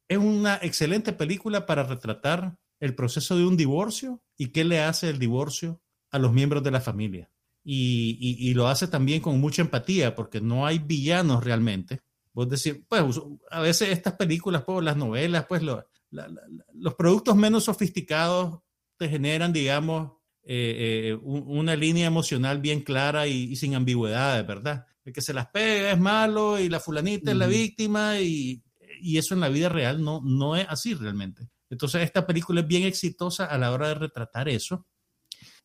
[0.08, 5.10] es una excelente película para retratar el proceso de un divorcio y qué le hace
[5.10, 7.30] el divorcio a los miembros de la familia.
[7.62, 12.00] Y, y- y lo hace también con mucha empatía, porque no hay villanos realmente.
[12.32, 13.04] Vos decís, pues
[13.50, 16.42] a veces estas películas, pues las novelas, pues lo- la- la-
[16.74, 18.58] los productos menos sofisticados
[18.96, 20.12] te generan, digamos,
[20.44, 24.86] eh, eh, un- una línea emocional bien clara y, y sin ambigüedades, ¿verdad?
[25.04, 28.62] El que se las pega es malo y la fulanita es la víctima y,
[29.00, 31.48] y eso en la vida real no, no es así realmente.
[31.70, 34.86] Entonces esta película es bien exitosa a la hora de retratar eso.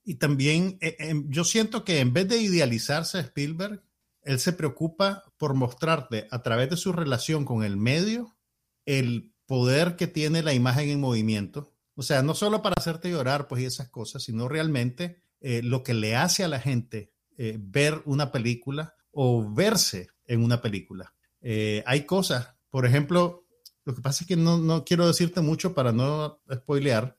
[0.04, 3.84] Y también eh, eh, yo siento que en vez de idealizarse a Spielberg,
[4.24, 8.38] él se preocupa por mostrarte a través de su relación con el medio
[8.86, 11.74] el poder que tiene la imagen en movimiento.
[12.00, 15.82] O sea, no solo para hacerte llorar, pues y esas cosas, sino realmente eh, lo
[15.82, 21.16] que le hace a la gente eh, ver una película o verse en una película.
[21.42, 23.48] Eh, hay cosas, por ejemplo,
[23.84, 27.18] lo que pasa es que no, no quiero decirte mucho para no spoilear,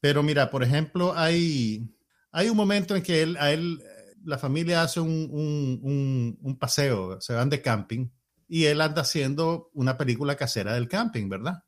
[0.00, 1.86] pero mira, por ejemplo, hay,
[2.32, 3.82] hay un momento en que él, a él,
[4.24, 8.08] la familia hace un, un, un, un paseo, se van de camping
[8.48, 11.62] y él anda haciendo una película casera del camping, ¿verdad?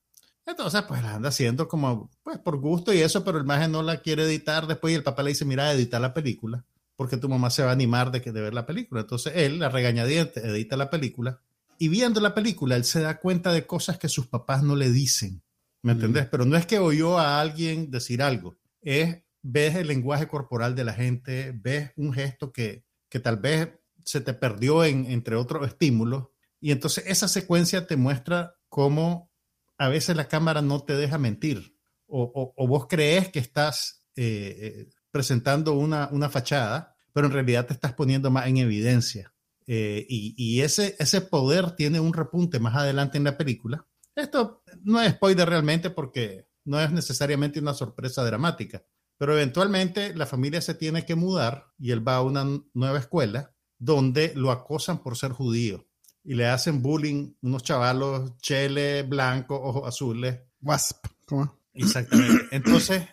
[0.47, 3.83] Entonces, pues la anda haciendo como, pues por gusto y eso, pero el maje no
[3.83, 4.67] la quiere editar.
[4.67, 7.71] Después y el papá le dice, mira, edita la película, porque tu mamá se va
[7.71, 9.01] a animar de, que, de ver la película.
[9.01, 11.41] Entonces él, la regañadiente, edita la película
[11.79, 14.91] y viendo la película, él se da cuenta de cosas que sus papás no le
[14.91, 15.43] dicen,
[15.83, 16.27] ¿me entendés?
[16.27, 20.85] Pero no es que oyó a alguien decir algo, es, ves el lenguaje corporal de
[20.85, 23.71] la gente, ves un gesto que, que tal vez
[24.05, 26.29] se te perdió en, entre otros estímulos.
[26.61, 29.31] Y entonces esa secuencia te muestra cómo
[29.79, 31.77] a veces la cámara no te deja mentir
[32.09, 37.73] o, vos crees que estás eh, eh, presentando una, una, fachada, pero en realidad te
[37.73, 39.35] estás poniendo más en evidencia.
[39.67, 43.87] Eh, y, y ese, ese poder tiene un repunte más adelante en la película.
[44.15, 48.85] Esto no es spoiler realmente porque no es necesariamente una sorpresa dramática,
[49.19, 53.55] pero eventualmente la familia se tiene que mudar y él va a una nueva escuela
[53.79, 55.86] donde lo acosan por ser judío
[56.27, 60.37] y le hacen bullying unos chavalos chele, blancos, ojos azules.
[60.61, 61.61] Wasp, ¿cómo?
[61.73, 62.47] Exactamente.
[62.51, 63.07] Entonces,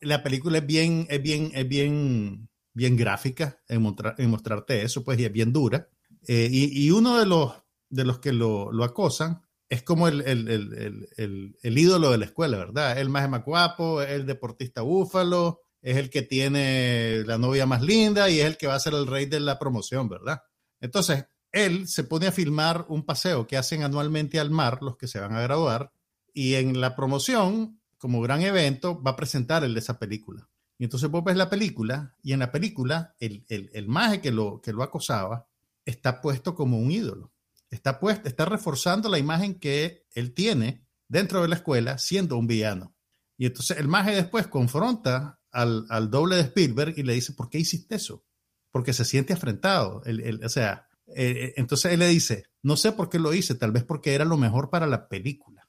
[0.00, 5.02] la película es bien, es bien, es bien, bien gráfica en, mostrar, en mostrarte eso,
[5.02, 5.88] pues, y es bien dura.
[6.28, 7.52] Eh, y, y, uno de los,
[7.88, 12.18] de los que lo, lo acosan es como el, el, el, el, el ídolo de
[12.18, 13.00] la escuela, ¿verdad?
[13.00, 18.38] El más, es el deportista búfalo, es el que tiene la novia más linda y
[18.38, 20.40] es el que va a ser el rey de la promoción, ¿verdad?
[20.80, 25.08] Entonces, él se pone a filmar un paseo que hacen anualmente al mar los que
[25.08, 25.92] se van a graduar
[26.32, 30.48] y en la promoción, como gran evento, va a presentar el de esa película.
[30.78, 34.30] Y entonces vos ves la película y en la película el, el, el maje que
[34.30, 35.48] lo, que lo acosaba
[35.84, 37.32] está puesto como un ídolo.
[37.70, 42.46] Está, puesto, está reforzando la imagen que él tiene dentro de la escuela siendo un
[42.46, 42.94] villano.
[43.36, 47.50] Y entonces el maje después confronta al, al doble de Spielberg y le dice, ¿por
[47.50, 48.24] qué hiciste eso?
[48.70, 50.02] Porque se siente afrentado.
[50.04, 53.54] El, el, o sea, eh, entonces él le dice, no sé por qué lo hice,
[53.54, 55.68] tal vez porque era lo mejor para la película.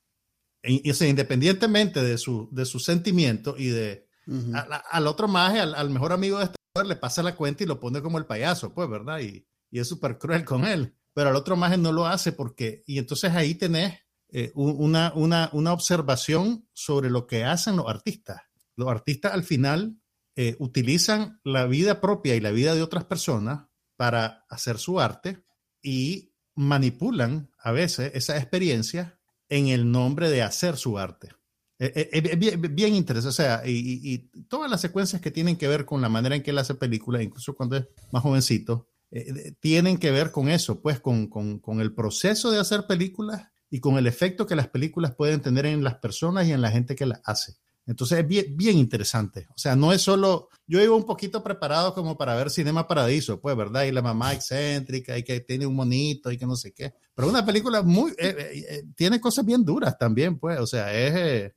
[0.63, 4.07] Y, y o sea, independientemente de su, de su sentimiento y de...
[4.27, 4.55] Uh -huh.
[4.55, 7.67] a, al otro maje, al, al, mejor amigo de este le pasa la cuenta y
[7.67, 9.19] lo pone como el payaso, pues, ¿verdad?
[9.19, 10.95] Y, y es súper cruel con él.
[11.13, 12.83] Pero al otro maje no lo hace porque...
[12.85, 18.41] Y entonces ahí tenés eh, una, una, una observación sobre lo que hacen los artistas.
[18.77, 19.97] Los artistas al final
[20.37, 23.67] eh, utilizan la vida propia y la vida de otras personas
[24.01, 25.43] para hacer su arte
[25.79, 31.29] y manipulan a veces esa experiencia en el nombre de hacer su arte.
[31.77, 34.17] Es eh, eh, bien, bien, interesante, o sea, y,
[34.49, 37.21] todas las secuencias que tienen que ver con la manera en que él hace películas,
[37.21, 41.79] incluso cuando es más jovencito, eh, tienen que ver con eso, pues con, con, con,
[41.79, 45.83] el proceso de hacer películas y con el efecto que las películas pueden tener en
[45.83, 47.57] las personas y en la gente que las hace.
[47.91, 49.47] Entonces es bien, bien interesante.
[49.49, 53.41] O sea, no es solo, yo iba un poquito preparado como para ver Cinema Paradiso,
[53.41, 53.83] pues, ¿verdad?
[53.83, 56.93] Y la mamá excéntrica y que tiene un monito y que no sé qué.
[57.13, 58.35] Pero una película muy, eh,
[58.69, 60.57] eh, tiene cosas bien duras también, pues.
[60.61, 61.55] O sea, es, eh,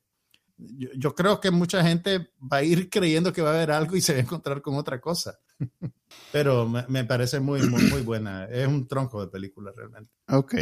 [0.57, 3.95] yo, yo, creo que mucha gente va a ir creyendo que va a haber algo
[3.95, 5.39] y se va a encontrar con otra cosa.
[6.33, 8.43] Pero me, me parece muy, muy, muy, buena.
[8.43, 10.11] Es un tronco de película realmente.
[10.27, 10.53] Ok.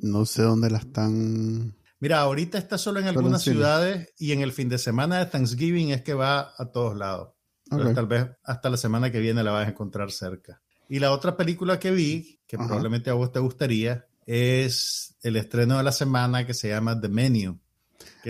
[0.00, 4.32] no sé dónde la están Mira, ahorita está solo en solo algunas en ciudades y
[4.32, 7.34] en el fin de semana de Thanksgiving es que va a todos lados.
[7.70, 7.92] Okay.
[7.92, 10.62] tal vez hasta la semana que viene la vas a encontrar cerca.
[10.88, 12.66] Y la otra película que vi, que Ajá.
[12.66, 17.08] probablemente a vos te gustaría, es el estreno de la semana que se llama The
[17.08, 17.60] Menu.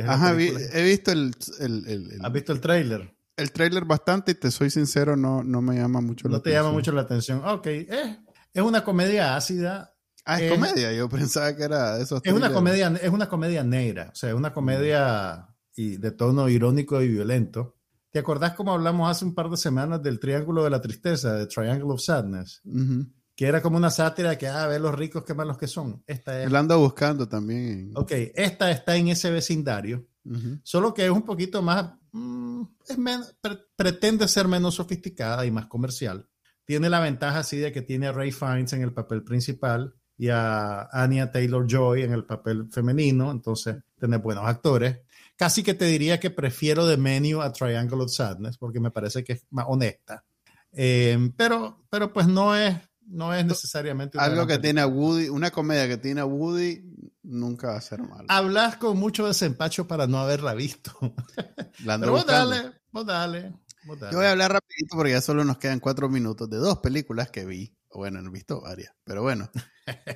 [0.06, 3.14] Ajá, vi, he visto el, el, el, el, ¿Has visto el tráiler?
[3.36, 6.54] El tráiler bastante y te soy sincero, no, no me llama mucho no la atención.
[6.54, 7.42] No te llama mucho la atención.
[7.44, 8.18] Ok, es,
[8.52, 9.94] es una comedia ácida,
[10.28, 10.92] Ah, es, es, comedia.
[10.92, 12.20] Yo pensaba que era eso.
[12.22, 16.50] Es una comedia, es una comedia negra, o sea, es una comedia y de tono
[16.50, 17.76] irónico y violento.
[18.10, 21.46] ¿Te acordás cómo hablamos hace un par de semanas del Triángulo de la Tristeza, de
[21.46, 22.60] Triangle of Sadness?
[22.64, 23.12] Uh -huh.
[23.34, 26.02] Que era como una sátira que, ah, ve los ricos, qué malos que son.
[26.06, 26.50] Esta es...
[26.50, 27.92] Buscando también.
[27.94, 30.60] Ok, esta está en ese vecindario, uh -huh.
[30.62, 32.96] solo que es un poquito más, mmm, es
[33.40, 36.28] pre pretende ser menos sofisticada y más comercial.
[36.66, 40.28] Tiene la ventaja así de que tiene a Ray Fiennes en el papel principal y
[40.30, 44.98] a Anya Taylor Joy en el papel femenino, entonces tener buenos actores.
[45.36, 49.22] Casi que te diría que prefiero The Menu a Triangle of Sadness porque me parece
[49.22, 50.24] que es más honesta.
[50.72, 55.52] Eh, pero, pero pues no es, no es necesariamente algo que tiene a Woody, una
[55.52, 56.82] comedia que tiene a Woody
[57.22, 58.26] nunca va a ser mal.
[58.28, 60.92] Hablas con mucho desempacho para no haberla visto.
[61.84, 63.54] La pero vos dale, vos dale,
[63.84, 64.12] vos dale.
[64.12, 67.30] Yo voy a hablar rapidito porque ya solo nos quedan cuatro minutos de dos películas
[67.30, 67.77] que vi.
[67.92, 69.50] Bueno, he visto varias, pero bueno,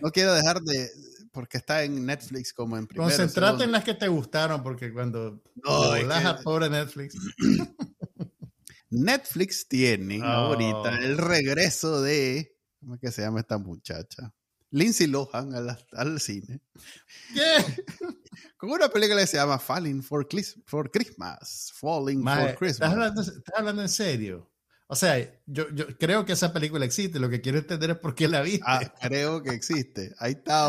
[0.01, 0.91] no quiero dejar de,
[1.33, 3.09] porque está en Netflix como en primero.
[3.09, 3.65] Concentrate segundo.
[3.65, 6.13] en las que te gustaron, porque cuando no, es que...
[6.13, 7.17] a pobre Netflix.
[8.91, 10.27] Netflix tiene oh.
[10.27, 14.35] ahorita el regreso de, ¿cómo es que se llama esta muchacha?
[14.71, 16.61] Lindsay Lohan al, al cine.
[17.35, 17.85] ¿Qué?
[18.57, 20.27] Con una película que se llama Falling for,
[20.67, 21.73] for Christmas.
[21.75, 22.71] Falling for Christmas.
[22.71, 24.52] ¿estás hablando, ¿Estás hablando en serio?
[24.93, 27.19] O sea, yo, yo, creo que esa película existe.
[27.19, 28.61] Lo que quiero entender es por qué la viste.
[28.67, 30.15] Ah, creo que existe.
[30.19, 30.69] Ahí está.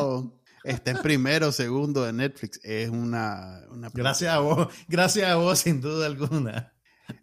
[0.63, 2.57] Está en primero, segundo de Netflix.
[2.63, 4.69] Es una, una Gracias a vos.
[4.87, 6.71] Gracias a vos, sin duda alguna.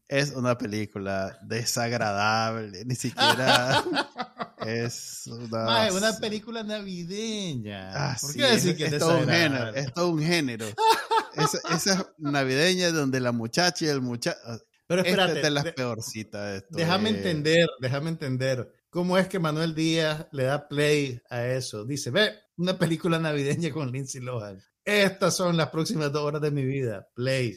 [0.09, 2.85] Es una película desagradable.
[2.85, 3.83] Ni siquiera
[4.67, 5.85] es una...
[5.85, 7.93] Ay, una película navideña.
[7.95, 9.75] Ah, ¿Por qué decir es, que es, es todo un género?
[9.75, 10.67] Es todo un género.
[11.35, 14.37] esa, esa navideña donde la muchacha y el muchacho
[14.91, 15.35] pero espérate.
[15.35, 16.65] Esta es de las peorcitas.
[16.69, 17.17] Déjame es...
[17.19, 18.73] entender, déjame entender.
[18.91, 21.85] ¿Cómo es que Manuel Díaz le da play a eso?
[21.85, 24.61] Dice, ve, una película navideña con Lindsay Lohan.
[24.85, 27.09] Estas son las próximas dos horas de mi vida.
[27.15, 27.57] Play.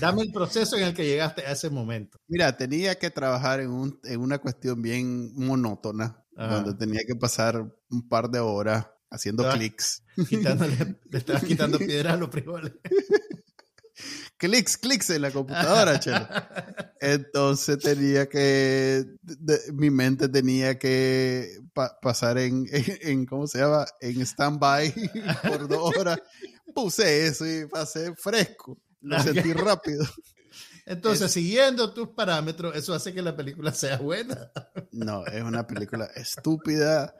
[0.00, 2.18] Dame el proceso en el que llegaste a ese momento.
[2.26, 6.62] Mira, tenía que trabajar en, un, en una cuestión bien monótona, Ajá.
[6.62, 10.02] donde tenía que pasar un par de horas haciendo clics.
[10.16, 10.26] le
[11.16, 12.72] estabas quitando piedras a los frijoles
[14.36, 16.26] clics, clics en la computadora, chelo.
[17.00, 23.58] Entonces tenía que, de, mi mente tenía que pa pasar en, en, en, ¿cómo se
[23.58, 23.86] llama?
[24.00, 24.94] En stand-by
[25.48, 26.18] por dos horas.
[26.74, 28.78] Puse eso y pasé fresco.
[29.00, 30.06] Lo sentí rápido.
[30.86, 34.50] Entonces, es, siguiendo tus parámetros, eso hace que la película sea buena.
[34.90, 37.14] No, es una película estúpida,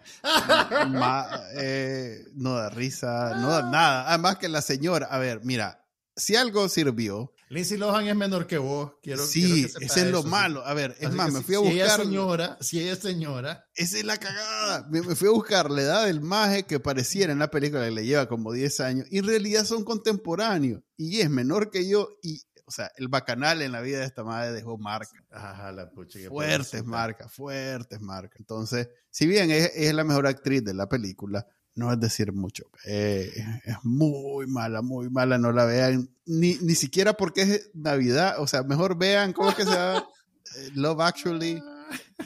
[0.89, 4.09] ma, eh, no da risa, no da nada.
[4.09, 5.82] Además que la señora, a ver, mira,
[6.17, 7.33] si algo sirvió.
[7.49, 8.93] Lindsay Lohan es menor que vos.
[9.03, 10.65] Quiero, sí, quiero que ese es lo eso, malo.
[10.67, 12.07] A ver, es Así más, me si- fui a Si ella es buscar.
[12.07, 14.87] señora, si ella es señora, Esa es la cagada.
[14.91, 17.91] Me, me fui a buscar la edad del maje que pareciera en la película que
[17.91, 19.07] le lleva como 10 años.
[19.11, 20.83] Y en realidad son contemporáneos.
[20.97, 22.09] Y es menor que yo.
[22.23, 25.11] Y, o sea, el bacanal en la vida de esta madre dejó marca.
[25.31, 26.19] ajá, la pucha.
[26.29, 28.41] Fuertes marcas, fuertes marcas.
[28.41, 32.65] Entonces, si bien es, es la mejor actriz de la película, no es decir mucho.
[32.87, 33.33] Eh,
[33.65, 35.39] es muy mala, muy mala.
[35.39, 38.37] No la vean ni, ni siquiera porque es Navidad.
[38.39, 40.07] O sea, mejor vean cómo es que se llama
[40.57, 41.63] eh, Love Actually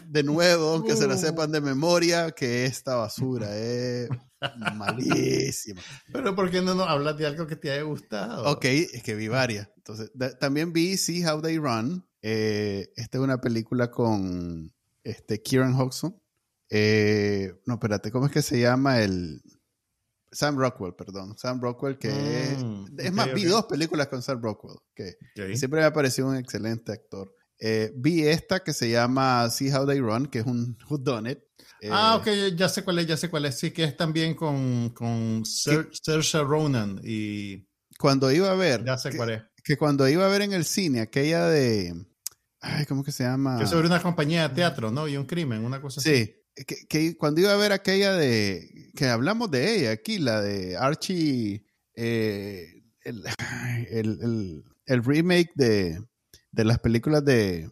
[0.06, 1.18] de nuevo, aunque se la Uh.
[1.18, 4.08] sepan de memoria, que esta basura es
[4.76, 5.80] malísima.
[6.12, 8.44] Pero ¿por qué no nos hablas de algo que te haya gustado?
[8.50, 9.68] Ok, es que vi varias.
[9.76, 12.06] Entonces, también vi See How They Run.
[12.22, 14.72] Eh, esta es una película con
[15.04, 16.16] este, Kieran Hodgson.
[16.70, 19.40] Eh, no, espérate, ¿cómo es que se llama el...
[20.32, 21.38] Sam Rockwell, perdón.
[21.38, 22.62] Sam Rockwell, que es...
[22.62, 25.16] Mm, Es más, vi dos películas con Sam Rockwell, que
[25.56, 27.32] siempre me ha parecido un excelente actor.
[27.58, 31.38] Eh, vi esta que se llama See How They Run, que es un whodunit.
[31.80, 33.58] Eh, Ah, ok, ya sé cuál es, ya sé cuál es.
[33.58, 37.66] Sí, que es también con, con Ser- Saoirse Ronan y
[37.98, 38.84] Cuando iba a ver...
[38.84, 39.42] ya sé que, cuál es.
[39.64, 41.94] que cuando iba a ver en el cine aquella de...
[42.60, 43.58] Ay, ¿cómo que se llama?
[43.58, 45.06] Que sobre una compañía de teatro, ¿no?
[45.06, 46.14] Y un crimen, una cosa así.
[46.26, 46.34] Sí,
[46.66, 50.76] que, que cuando iba a ver aquella de, que hablamos de ella aquí, la de
[50.76, 53.22] Archie, eh, el,
[53.90, 56.00] el- el- el remake de,
[56.52, 57.70] de las películas de...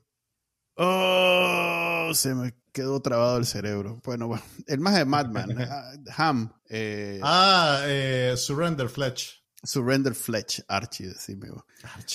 [0.77, 4.01] Oh, se me quedó trabado el cerebro.
[4.05, 9.44] Bueno, bueno, el más de Madman, ah, Ham, eh, Ah, eh, Surrender Fletch.
[9.65, 11.51] Surrender Fletch, Archie, decime.
[11.51, 11.65] vos.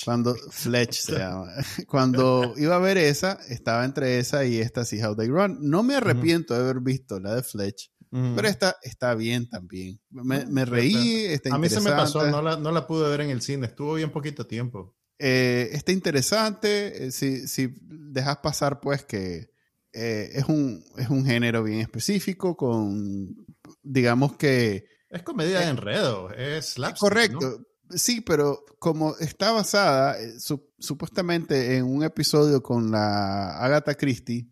[0.04, 1.52] Cuando Fletch se llama.
[1.86, 5.58] Cuando iba a ver esa, estaba entre esa y esta See How They Run.
[5.60, 10.00] No me arrepiento de haber visto la de Fletch, pero esta está bien también.
[10.10, 13.30] Me, reí, está A mí se me pasó, no la, no la pude ver en
[13.30, 14.96] el cine, estuvo bien poquito tiempo.
[15.18, 17.06] Eh, está interesante.
[17.06, 19.50] eh, si, si dejas pasar, pues que
[19.92, 23.34] eh, es, un, es un género bien específico, con,
[23.82, 27.66] digamos que Es comedia de enredo, es slapstick, Correcto.
[27.90, 34.48] Sí, pero como está basada eh, su- supuestamente en un episodio con la Agatha Christie,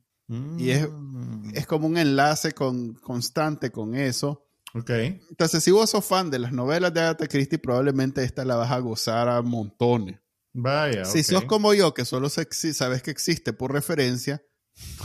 [0.59, 4.45] y es- Mm, es como un enlace con, constante con eso.
[4.75, 4.91] Ok.
[4.91, 8.71] Entonces, si vos sos fan de las novelas de Agatha Christie, probablemente esta la vas
[8.73, 10.19] a gozar a montones.
[10.53, 11.05] Vaya.
[11.05, 14.43] Si sos como yo, que solo sabes que existe por referencia,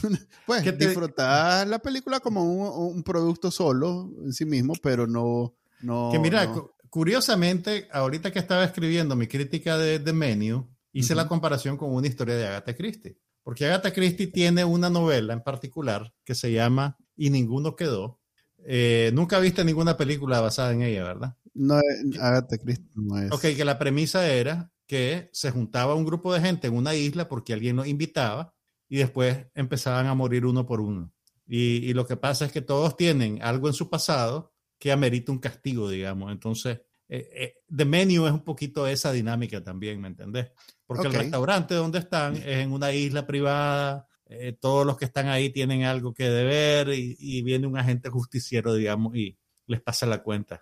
[0.45, 5.07] pues ¿Qué te- disfrutás la película como un, un producto solo en sí mismo, pero
[5.07, 5.55] no...
[5.81, 10.67] no Que mira, no- cu- curiosamente, ahorita que estaba escribiendo mi crítica de The Menu,
[10.91, 11.29] hice la Ujú.
[11.29, 13.17] comparación con una historia de Agatha Christie.
[13.43, 18.19] Porque Agatha Christie tiene una novela en particular que se llama Y ninguno quedó.
[18.65, 21.35] Eh, nunca viste ninguna película basada en ella, ¿verdad?
[21.53, 23.31] No es, Agatha Christie no es.
[23.31, 27.27] Ok, que la premisa era que se juntaba un grupo de gente en una isla
[27.27, 28.52] porque alguien los invitaba
[28.93, 31.11] y después empezaban a morir uno por uno.
[31.47, 35.31] Y, y lo que pasa es que todos tienen algo en su pasado que amerita
[35.31, 36.31] un castigo, digamos.
[36.31, 40.51] Entonces, eh, eh, The Menu es un poquito esa dinámica también, ¿me entendés?
[40.85, 41.13] Porque Ok.
[41.15, 45.49] el restaurante donde están es en una isla privada, eh, todos los que están ahí
[45.49, 50.21] tienen algo que deber y, y viene un agente justiciero, digamos, y les pasa la
[50.21, 50.61] cuenta.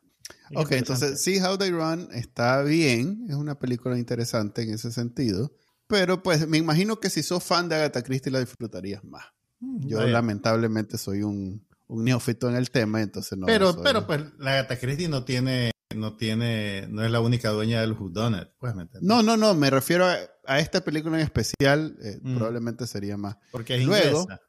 [0.49, 4.89] Es Ok, entonces See How They Run está bien, es una película interesante en ese
[4.89, 5.51] sentido,
[5.91, 9.25] pero pues me imagino que si sos fan de Agatha Christie la disfrutarías más.
[9.59, 10.11] Mm, Yo vaya.
[10.11, 13.45] lamentablemente soy un, un neófito en el tema, entonces no.
[13.45, 17.49] pero, soy- pero pues la Agatha Christie no tiene, no tiene, no es la única
[17.49, 19.07] dueña del Whodunit, pues me entiendes.
[19.07, 20.15] No, no, no, me refiero a,
[20.47, 22.35] a esta película en especial, eh, Mm.
[22.37, 23.35] probablemente sería más.
[23.51, 24.39] porque es Luego, inglesa.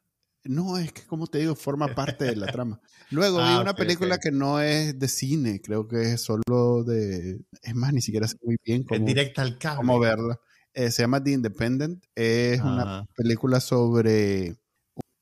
[0.45, 2.81] No, es que como te digo, forma parte de la trama.
[3.11, 7.39] Luego vi Ah, una película que no es de cine, creo que es solo de...
[7.61, 9.77] Es más, ni siquiera sé muy bien cómo, directa al cable.
[9.77, 10.37] cómo verla.
[10.73, 12.03] Eh, se llama The Independent.
[12.15, 14.55] Es una película sobre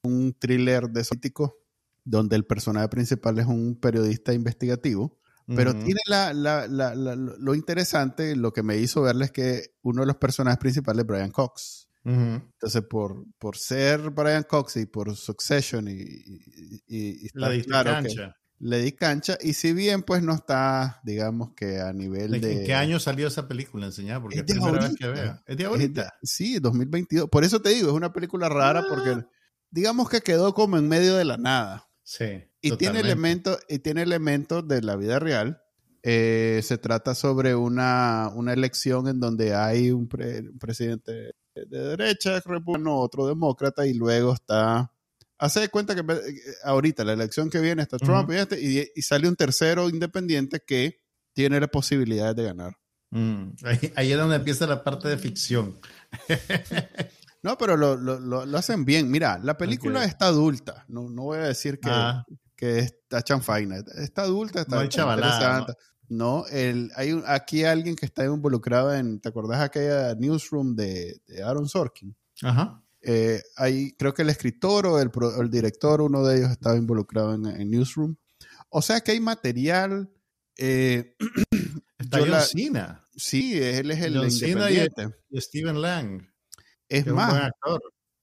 [0.03, 1.57] un thriller de político
[2.03, 5.19] donde el personaje principal es un periodista investigativo.
[5.47, 5.83] Pero Ujú.
[5.83, 10.01] tiene la, la- la- la- lo interesante, lo que me hizo verla es que uno
[10.01, 11.87] de los personajes principales es Brian Cox.
[12.03, 18.01] Entonces, por, por ser Brian Cox y por Succession y, y, y- y La claro
[18.01, 18.09] que.
[18.63, 19.37] Le di cancha.
[19.41, 22.63] Y si bien, pues no está, digamos que a nivel ¿En de...
[22.63, 24.21] qué año salió esa película enseñada?
[24.21, 25.23] Porque Es de la primera vez que veo.
[25.23, 26.13] Es de es de- ahorita.
[26.23, 27.29] sí, 2022.
[27.29, 28.85] Por eso te digo, es una película rara Ah.
[28.89, 29.25] porque
[29.71, 31.87] digamos que quedó como en medio de la nada.
[32.03, 32.43] Sí.
[32.61, 35.61] Y tiene elementos, y tiene elementos de la vida real.
[36.03, 41.79] Eh, se trata sobre una, una elección en donde hay un, pre- un presidente de
[41.79, 44.91] derecha, republicano, otro demócrata, y luego está.
[45.41, 48.33] Hace de cuenta que eh, ahorita, la elección que viene, está Trump Ujú.
[48.33, 50.99] y, este, y, y sale un tercero independiente que
[51.33, 52.77] tiene la posibilidad de ganar.
[53.09, 55.79] Mm, ahí, ahí, es donde empieza la parte de ficción.
[57.41, 59.09] no, pero lo, lo, lo, hacen bien.
[59.09, 60.09] Mira, la película okay.
[60.09, 60.85] está adulta.
[60.87, 62.23] No, no voy a decir que, ah.
[62.55, 63.77] que está chanfaina.
[63.95, 65.65] Está adulta, está no chavalada,
[66.07, 71.19] no, el, hay un, aquí alguien que está involucrado en, ¿te acordás aquella newsroom de,
[71.25, 72.15] de Aaron Sorkin?
[72.43, 72.83] Ajá.
[73.03, 77.33] Eh, hay, creo que el escritor o el, el, director, uno de ellos estaba involucrado
[77.33, 78.15] en, en newsroom.
[78.69, 80.09] O sea que hay material.
[80.57, 81.15] Eh,
[81.97, 83.07] está John Cena.
[83.15, 84.87] Sí, él es el John Cena y,
[85.29, 86.27] y, Steven Lang.
[86.87, 87.51] Es más,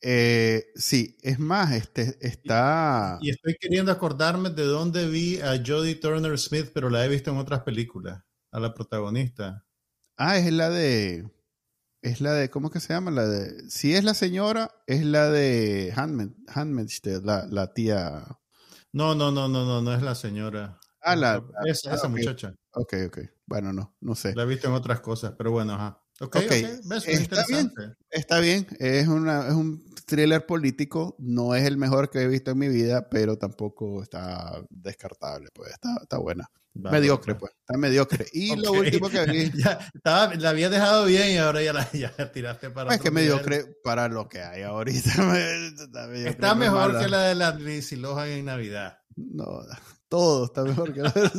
[0.00, 3.18] eh, sí, es más, este está.
[3.20, 7.08] Y, y, estoy queriendo acordarme de dónde vi a Jodie Turner Smith, pero la he
[7.08, 8.22] visto en otras películas,
[8.52, 9.66] a la protagonista.
[10.16, 11.28] Ah, es la de.
[12.00, 12.50] Es la de.
[12.50, 13.10] ¿Cómo que se llama?
[13.10, 13.68] La de.
[13.70, 18.38] Si es la señora, es la de Handmaid's la, la tía.
[18.92, 20.78] No, no, no, no, no, no es la señora.
[21.00, 21.42] Ah, la.
[21.66, 22.10] Esa, ah, esa okay.
[22.10, 22.54] muchacha.
[22.72, 23.18] Ok, ok.
[23.46, 24.34] Bueno, no, no sé.
[24.34, 26.02] La he visto en otras cosas, pero bueno, ajá.
[26.20, 26.80] Okay, ok, okay.
[26.84, 27.06] ¿Ves?
[27.06, 27.72] Está, bien,
[28.10, 28.66] está bien.
[28.80, 31.14] Es, una, es un thriller político.
[31.18, 35.50] No es el mejor que he visto en mi vida, pero tampoco está descartable.
[35.54, 36.50] Pues está, está buena.
[36.74, 37.52] Vale, mediocre, pues.
[37.60, 38.26] Está mediocre.
[38.32, 38.62] Y okay.
[38.62, 39.50] lo último que vi.
[39.64, 42.94] ya, estaba, la había dejado bien y ahora ya la, ya la tiraste para.
[42.94, 45.10] Es que mediocre para lo que hay ahorita.
[45.38, 48.98] está, está mejor que la de la Lindsay Lohan en Navidad.
[49.14, 49.60] No,
[50.08, 51.30] todo está mejor que la de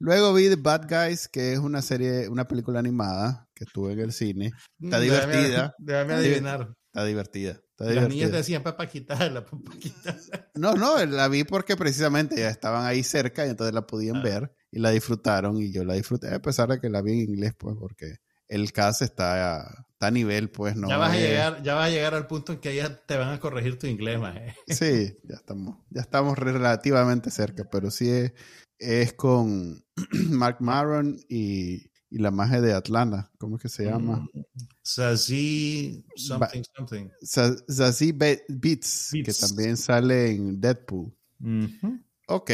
[0.00, 4.00] Luego vi The Bad Guys, que es una serie, una película animada que estuve en
[4.00, 4.50] el cine.
[4.80, 5.74] Está divertida.
[5.78, 6.74] Déjame adivinar.
[6.86, 7.50] Está divertida.
[7.50, 8.08] Está Las divertida.
[8.08, 10.16] niñas decían papaquita, la papaquita.
[10.54, 14.22] No, no, la vi porque precisamente ya estaban ahí cerca y entonces la podían ah.
[14.22, 17.30] ver y la disfrutaron y yo la disfruté a pesar de que la vi en
[17.30, 18.16] inglés, pues, porque
[18.48, 20.88] el cast está, está a nivel, pues, no.
[20.88, 23.34] Ya vas, a llegar, ya vas a llegar al punto en que ya te van
[23.34, 24.56] a corregir tu inglés, maje.
[24.66, 28.32] Sí, ya estamos, ya estamos relativamente cerca, pero sí es,
[28.78, 29.84] es con
[30.30, 33.30] Mark Maron y, y, la magia de Atlanta.
[33.38, 34.26] ¿Cómo es que se llama?
[34.32, 34.40] Mm,
[34.84, 37.08] Zazie something, something.
[37.22, 41.12] Zazie Beats, Beats, que también sale en Deadpool.
[41.38, 42.04] Mm -hmm.
[42.26, 42.50] Ok,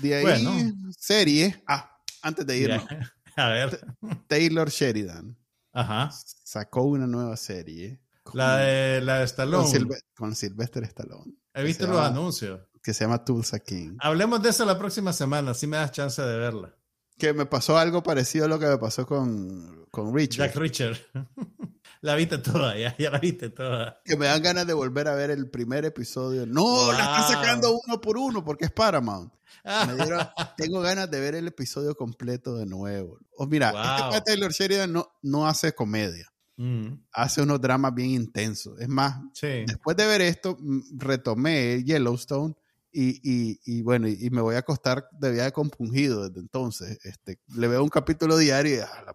[0.00, 0.52] de ahí bueno.
[0.98, 1.62] serie.
[1.66, 2.88] Ah, antes de irnos.
[2.88, 3.12] Yeah.
[3.36, 3.94] A ver.
[4.28, 5.36] Taylor Sheridan.
[5.72, 6.10] Ajá.
[6.44, 8.00] Sacó una nueva serie.
[8.32, 9.64] La de, la de Stallone.
[9.64, 11.34] Con, Silve con Sylvester Stallone.
[11.52, 13.96] He visto los llama, anuncios que se llama Tulsa King.
[13.98, 16.72] Hablemos de eso la próxima semana, si me das chance de verla.
[17.18, 20.48] Que me pasó algo parecido a lo que me pasó con, con Richard.
[20.48, 20.96] Jack Richard.
[22.02, 24.00] la viste toda, ya, ya, la viste toda.
[24.04, 26.46] Que me dan ganas de volver a ver el primer episodio.
[26.46, 26.92] No, wow.
[26.92, 29.32] la está sacando uno por uno porque es Paramount.
[29.96, 33.18] Dieron, tengo ganas de ver el episodio completo de nuevo.
[33.36, 34.10] O mira, wow.
[34.12, 36.32] este Taylor Sheridan no, no hace comedia.
[36.56, 36.94] Mm.
[37.12, 38.80] Hace unos dramas bien intensos.
[38.80, 39.64] Es más, sí.
[39.66, 40.56] después de ver esto,
[40.96, 42.54] retomé Yellowstone
[42.98, 46.98] y, y, y, bueno, y, me voy a acostar de viaje compungido desde entonces.
[47.04, 49.14] Este, le veo un capítulo diario y ah,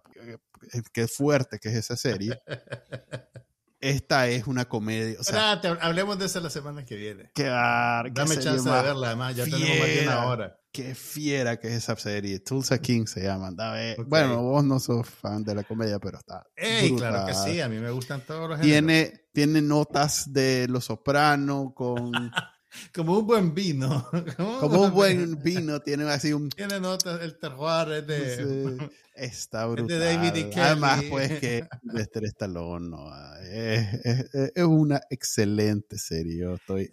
[0.92, 2.40] qué fuerte que es esa serie.
[3.80, 5.18] Esta es una comedia.
[5.18, 7.32] O sea, hablemos de eso la semana que viene.
[7.34, 10.56] Qué bar, Dame chance de verla, además, ya fiera, tenemos más de una hora.
[10.70, 12.38] Qué fiera que es esa serie.
[12.38, 13.50] Tulsa King se llama.
[13.50, 13.96] Okay.
[14.06, 16.46] Bueno, vos no sos fan de la comedia, pero está.
[16.54, 20.84] Ey, claro que sí, a mí me gustan todos los tiene, tiene notas de Los
[20.84, 22.12] Soprano con.
[22.94, 24.08] Como un buen vino.
[24.60, 26.48] Como un buen vino, tiene así un...
[26.50, 28.78] Tiene notas, el terroir es de...
[28.78, 29.90] Sí, está brutal.
[29.90, 30.60] Es de David y Kelly.
[30.60, 36.38] Además, pues que Lester Stallone, no, es, es, es, una excelente serie.
[36.38, 36.90] Yo estoy...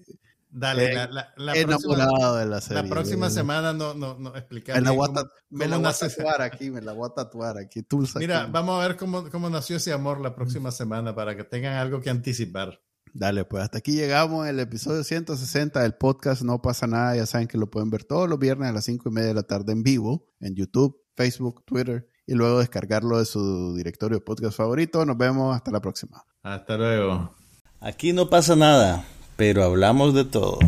[0.51, 2.83] Dale, eh, la, la, la, enamorado próxima, de la serie.
[2.83, 4.33] La próxima semana no, no, no.
[4.33, 7.83] Me la voy a, me voy a tatuar aquí, me la voy a tatuar aquí.
[7.83, 8.51] Tulsa Mira, aquí.
[8.51, 12.01] vamos a ver cómo, cómo nació ese amor la próxima semana para que tengan algo
[12.01, 12.81] que anticipar.
[13.13, 17.15] Dale, pues hasta aquí llegamos el episodio 160 del podcast No pasa nada.
[17.15, 19.33] Ya saben que lo pueden ver todos los viernes a las 5 y media de
[19.33, 24.21] la tarde en vivo en YouTube, Facebook, Twitter y luego descargarlo de su directorio de
[24.23, 25.05] podcast favorito.
[25.05, 26.23] Nos vemos hasta la próxima.
[26.43, 27.35] Hasta luego.
[27.79, 29.03] Aquí no pasa nada,
[29.35, 30.59] pero hablamos de todo.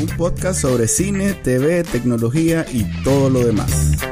[0.00, 4.07] Un podcast sobre cine, TV, tecnología y todo lo demás.